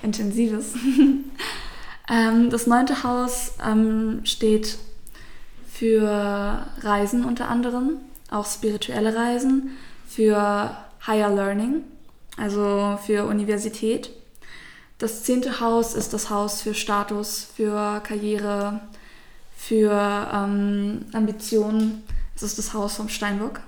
[0.02, 0.74] Intensives.
[2.11, 4.78] ähm, das neunte Haus ähm, steht
[5.72, 7.98] für Reisen unter anderem,
[8.30, 9.76] auch spirituelle Reisen,
[10.09, 10.76] für
[11.07, 11.84] Higher Learning,
[12.36, 14.11] also für Universität.
[14.99, 18.80] Das zehnte Haus ist das Haus für Status, für Karriere,
[19.57, 19.92] für
[20.32, 22.03] ähm, Ambitionen.
[22.34, 23.61] Es ist das Haus vom Steinbock.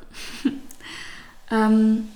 [1.50, 2.08] ähm,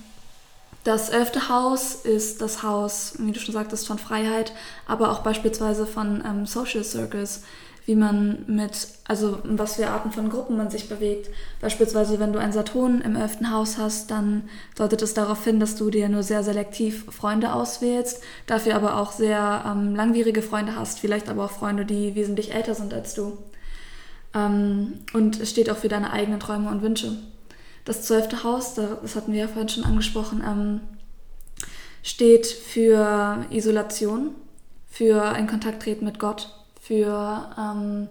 [0.85, 4.53] das elfte Haus ist das Haus, wie du schon sagtest, von Freiheit,
[4.87, 7.43] aber auch beispielsweise von ähm, Social Circles
[7.85, 11.31] wie man mit, also was für Arten von Gruppen man sich bewegt.
[11.61, 14.45] Beispielsweise, wenn du ein Saturn im elften Haus hast, dann
[14.77, 19.11] deutet es darauf hin, dass du dir nur sehr selektiv Freunde auswählst, dafür aber auch
[19.11, 23.39] sehr ähm, langwierige Freunde hast, vielleicht aber auch Freunde, die wesentlich älter sind als du.
[24.33, 27.19] Ähm, und es steht auch für deine eigenen Träume und Wünsche.
[27.85, 30.81] Das zwölfte Haus, das hatten wir ja vorhin schon angesprochen, ähm,
[32.05, 34.37] steht für Isolation,
[34.89, 38.09] für ein Kontakttreten mit Gott für, ähm,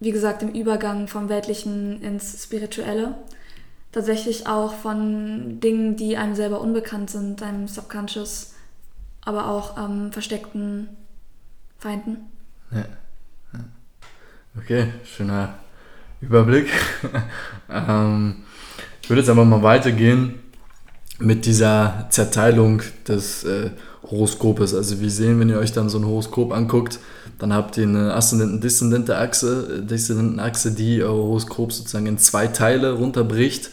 [0.00, 3.14] wie gesagt, den Übergang vom Weltlichen ins Spirituelle.
[3.90, 8.54] Tatsächlich auch von Dingen, die einem selber unbekannt sind, deinem Subconscious,
[9.22, 10.90] aber auch ähm, versteckten
[11.78, 12.18] Feinden.
[12.70, 12.84] Ja.
[14.58, 15.54] Okay, schöner
[16.20, 16.68] Überblick.
[17.70, 18.44] ähm,
[19.00, 20.40] ich würde jetzt aber mal weitergehen
[21.18, 23.70] mit dieser Zerteilung des äh,
[24.08, 24.74] Horoskopes.
[24.74, 26.98] Also wir sehen, wenn ihr euch dann so ein Horoskop anguckt,
[27.38, 33.70] dann habt ihr eine aszendenten-deszendente Achse, Deszendentenachse, die euer Horoskop sozusagen in zwei Teile runterbricht.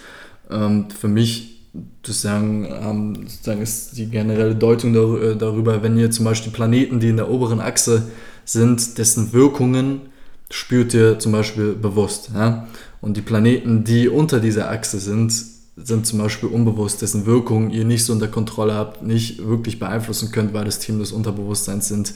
[0.50, 1.58] Ähm, für mich
[2.06, 7.10] sozusagen, ähm, sozusagen ist die generelle Deutung äh, darüber, wenn ihr zum Beispiel Planeten, die
[7.10, 8.04] in der oberen Achse
[8.46, 10.02] sind, dessen Wirkungen
[10.50, 12.32] spürt ihr zum Beispiel bewusst.
[12.34, 12.68] Ja?
[13.02, 15.34] Und die Planeten, die unter dieser Achse sind,
[15.78, 20.32] sind zum Beispiel unbewusst, dessen Wirkung ihr nicht so unter Kontrolle habt, nicht wirklich beeinflussen
[20.32, 22.14] könnt, weil das Team des Unterbewusstseins sind.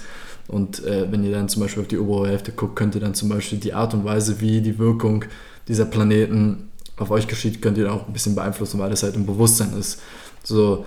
[0.48, 3.14] Und äh, wenn ihr dann zum Beispiel auf die obere Hälfte guckt, könnt ihr dann
[3.14, 5.26] zum Beispiel die Art und Weise, wie die Wirkung
[5.68, 9.16] dieser Planeten auf euch geschieht, könnt ihr dann auch ein bisschen beeinflussen, weil das halt
[9.16, 10.02] im Bewusstsein ist.
[10.44, 10.86] So,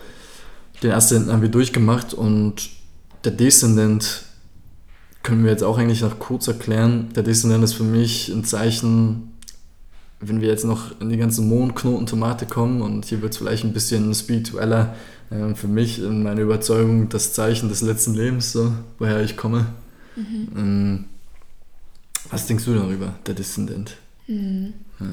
[0.82, 2.70] den Aszendenten haben wir durchgemacht und
[3.24, 4.24] der Deszendent
[5.22, 7.08] können wir jetzt auch eigentlich noch kurz erklären.
[7.14, 9.33] Der Deszendent ist für mich ein Zeichen
[10.20, 13.72] wenn wir jetzt noch in die ganze Mondknoten-Thematik kommen und hier wird es vielleicht ein
[13.72, 14.94] bisschen spiritueller,
[15.30, 19.66] äh, für mich in meiner Überzeugung das Zeichen des letzten Lebens, so, woher ich komme.
[20.16, 20.48] Mhm.
[20.56, 21.04] Ähm,
[22.30, 23.96] was denkst du darüber, der Deszendent?
[24.26, 24.74] Mhm.
[25.00, 25.06] Ja.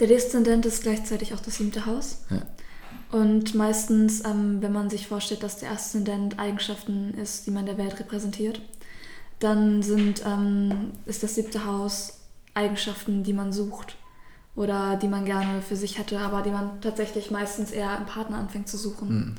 [0.00, 2.18] Der Deszendent ist gleichzeitig auch das siebte Haus.
[2.30, 2.42] Ja.
[3.12, 7.78] Und meistens, ähm, wenn man sich vorstellt, dass der Aszendent Eigenschaften ist, die man der
[7.78, 8.60] Welt repräsentiert,
[9.38, 12.14] dann sind, ähm, ist das siebte Haus
[12.54, 13.96] Eigenschaften, die man sucht
[14.56, 18.38] oder die man gerne für sich hätte, aber die man tatsächlich meistens eher im Partner
[18.38, 19.08] anfängt zu suchen.
[19.08, 19.34] Mhm.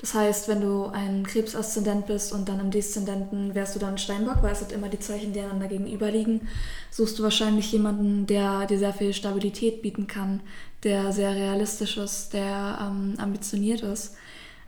[0.00, 4.42] Das heißt, wenn du ein Krebsaszendent bist und dann im Deszendenten wärst du dann Steinbock,
[4.42, 6.48] weil es sind immer die Zeichen, die einander gegenüber liegen,
[6.90, 10.40] suchst du wahrscheinlich jemanden, der dir sehr viel Stabilität bieten kann,
[10.82, 14.14] der sehr realistisch ist, der ähm, ambitioniert ist.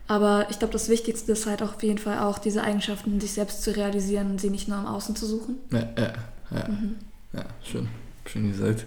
[0.08, 3.32] Aber ich glaube, das Wichtigste ist halt auch auf jeden Fall auch diese Eigenschaften, sich
[3.32, 5.56] selbst zu realisieren und sie nicht nur im Außen zu suchen.
[5.72, 6.12] Ja, ja,
[6.50, 6.68] ja.
[6.68, 6.96] Mhm.
[7.32, 7.88] ja schön.
[8.24, 8.86] Schön gesagt.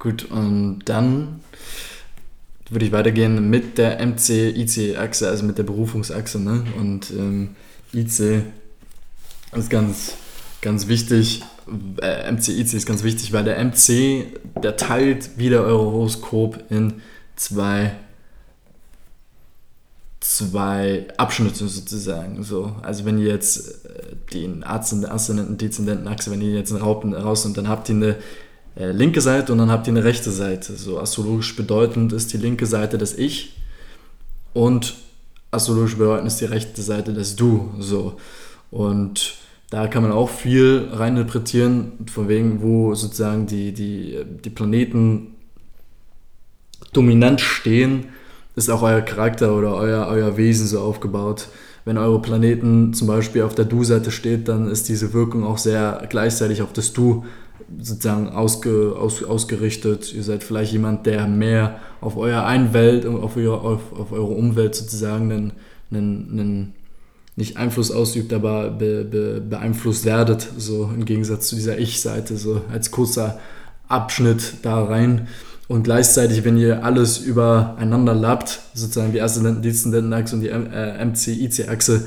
[0.00, 1.40] Gut, und dann
[2.70, 6.40] würde ich weitergehen mit der MC-IC-Achse, also mit der Berufungsachse.
[6.40, 6.64] Ne?
[6.78, 7.50] Und ähm,
[7.92, 8.44] IC
[9.52, 10.14] ist ganz,
[10.62, 11.42] ganz wichtig.
[12.00, 14.24] Äh, MC-IC ist ganz wichtig, weil der MC,
[14.62, 17.02] der teilt wieder euer Horoskop in
[17.36, 17.92] zwei,
[20.20, 22.42] zwei Abschnitte sozusagen.
[22.42, 22.74] So.
[22.80, 27.44] Also wenn ihr jetzt äh, den Aszendenten, Dezendenten Achse, wenn ihr jetzt einen Raupen raus
[27.44, 28.16] und dann habt ihr eine
[28.76, 30.74] äh, linke Seite und dann habt ihr eine rechte Seite.
[30.76, 33.56] So astrologisch bedeutend ist die linke Seite das Ich
[34.52, 34.94] und
[35.50, 37.70] astrologisch bedeutend ist die rechte Seite das Du.
[37.78, 38.16] So.
[38.70, 39.34] Und
[39.70, 45.34] da kann man auch viel reininterpretieren, von wegen, wo sozusagen die, die, die Planeten
[46.92, 48.06] dominant stehen,
[48.56, 51.48] ist auch euer Charakter oder euer, euer Wesen so aufgebaut.
[51.84, 56.04] Wenn eure Planeten zum Beispiel auf der Du-Seite steht, dann ist diese Wirkung auch sehr
[56.08, 57.24] gleichzeitig auf das Du
[57.78, 60.12] sozusagen ausge, aus, ausgerichtet.
[60.12, 64.74] Ihr seid vielleicht jemand, der mehr auf euer Einwelt, auf, eure, auf, auf eure Umwelt
[64.74, 65.52] sozusagen einen,
[65.90, 66.74] einen, einen
[67.36, 72.62] nicht Einfluss ausübt, aber be, be, beeinflusst werdet, so im Gegensatz zu dieser Ich-Seite, so
[72.70, 73.38] als kurzer
[73.88, 75.28] Abschnitt da rein.
[75.68, 82.06] Und gleichzeitig, wenn ihr alles übereinander lappt, sozusagen die Aszendentenachse und die äh, MC-IC-Achse,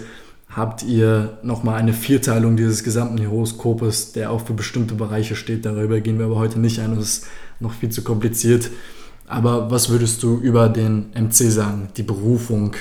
[0.56, 5.66] habt ihr nochmal eine Vierteilung dieses gesamten Horoskopes, der auch für bestimmte Bereiche steht.
[5.66, 7.26] Darüber gehen wir aber heute nicht ein, das ist
[7.60, 8.70] noch viel zu kompliziert.
[9.28, 12.76] Aber was würdest du über den MC sagen, die Berufung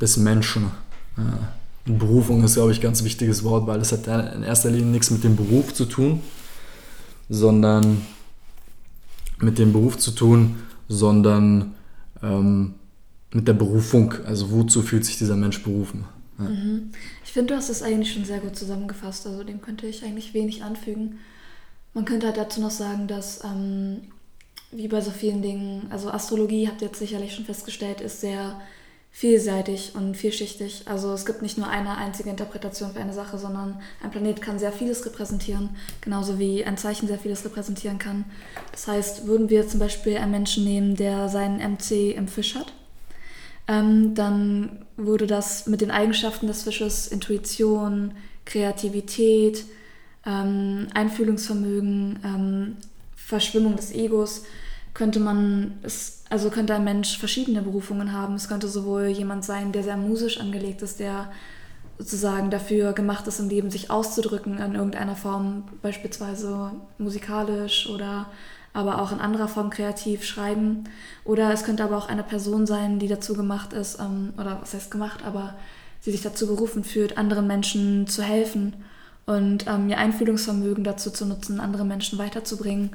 [0.00, 0.70] des Menschen?
[1.16, 1.54] Ja.
[1.86, 5.10] Berufung ist, glaube ich, ein ganz wichtiges Wort, weil es hat in erster Linie nichts
[5.10, 6.20] mit dem Beruf zu tun,
[7.30, 8.02] sondern
[9.40, 10.56] mit dem Beruf zu tun,
[10.88, 11.74] sondern
[12.22, 12.74] ähm,
[13.32, 14.12] mit der Berufung.
[14.26, 16.04] Also wozu fühlt sich dieser Mensch berufen?
[16.38, 16.92] Mhm.
[17.24, 19.26] Ich finde, du hast es eigentlich schon sehr gut zusammengefasst.
[19.26, 21.18] Also dem könnte ich eigentlich wenig anfügen.
[21.94, 24.02] Man könnte halt dazu noch sagen, dass ähm,
[24.70, 28.60] wie bei so vielen Dingen, also Astrologie, habt ihr jetzt sicherlich schon festgestellt, ist sehr
[29.10, 30.82] vielseitig und vielschichtig.
[30.86, 34.58] Also es gibt nicht nur eine einzige Interpretation für eine Sache, sondern ein Planet kann
[34.58, 35.70] sehr vieles repräsentieren,
[36.00, 38.26] genauso wie ein Zeichen sehr vieles repräsentieren kann.
[38.70, 42.72] Das heißt, würden wir zum Beispiel einen Menschen nehmen, der seinen MC im Fisch hat,
[43.66, 48.12] ähm, dann wurde das mit den Eigenschaften des Fisches Intuition,
[48.44, 49.64] Kreativität,
[50.26, 52.76] ähm, Einfühlungsvermögen, ähm,
[53.14, 54.44] Verschwimmung des Egos,
[54.94, 58.34] könnte man es, also könnte ein Mensch verschiedene Berufungen haben.
[58.34, 61.30] Es könnte sowohl jemand sein, der sehr musisch angelegt ist, der
[61.98, 68.26] sozusagen dafür gemacht ist, im Leben sich auszudrücken in irgendeiner Form, beispielsweise musikalisch oder
[68.78, 70.84] aber auch in anderer Form kreativ schreiben.
[71.24, 74.72] Oder es könnte aber auch eine Person sein, die dazu gemacht ist, ähm, oder was
[74.72, 75.54] heißt gemacht, aber
[76.00, 78.76] sie sich dazu berufen fühlt, anderen Menschen zu helfen
[79.26, 82.90] und ähm, ihr Einfühlungsvermögen dazu zu nutzen, andere Menschen weiterzubringen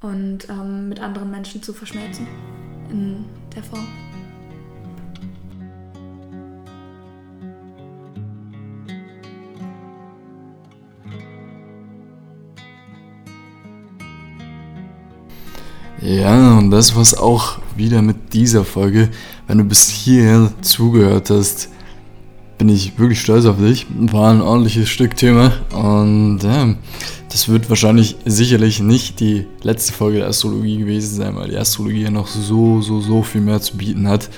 [0.00, 2.26] und ähm, mit anderen Menschen zu verschmelzen
[2.90, 4.11] in der Form.
[16.02, 19.08] Ja, und das war's auch wieder mit dieser Folge.
[19.46, 21.68] Wenn du bis hierher zugehört hast,
[22.58, 23.86] bin ich wirklich stolz auf dich.
[23.96, 25.52] War ein ordentliches Stück Thema.
[25.72, 26.74] Und ja,
[27.28, 32.02] das wird wahrscheinlich sicherlich nicht die letzte Folge der Astrologie gewesen sein, weil die Astrologie
[32.02, 34.28] ja noch so, so, so viel mehr zu bieten hat.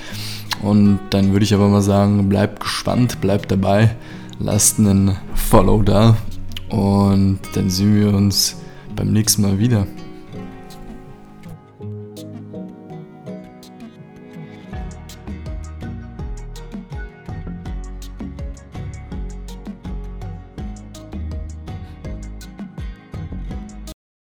[0.61, 3.95] Und dann würde ich aber mal sagen, bleibt gespannt, bleibt dabei,
[4.37, 6.15] lasst einen Follow da
[6.69, 8.55] und dann sehen wir uns
[8.95, 9.87] beim nächsten Mal wieder.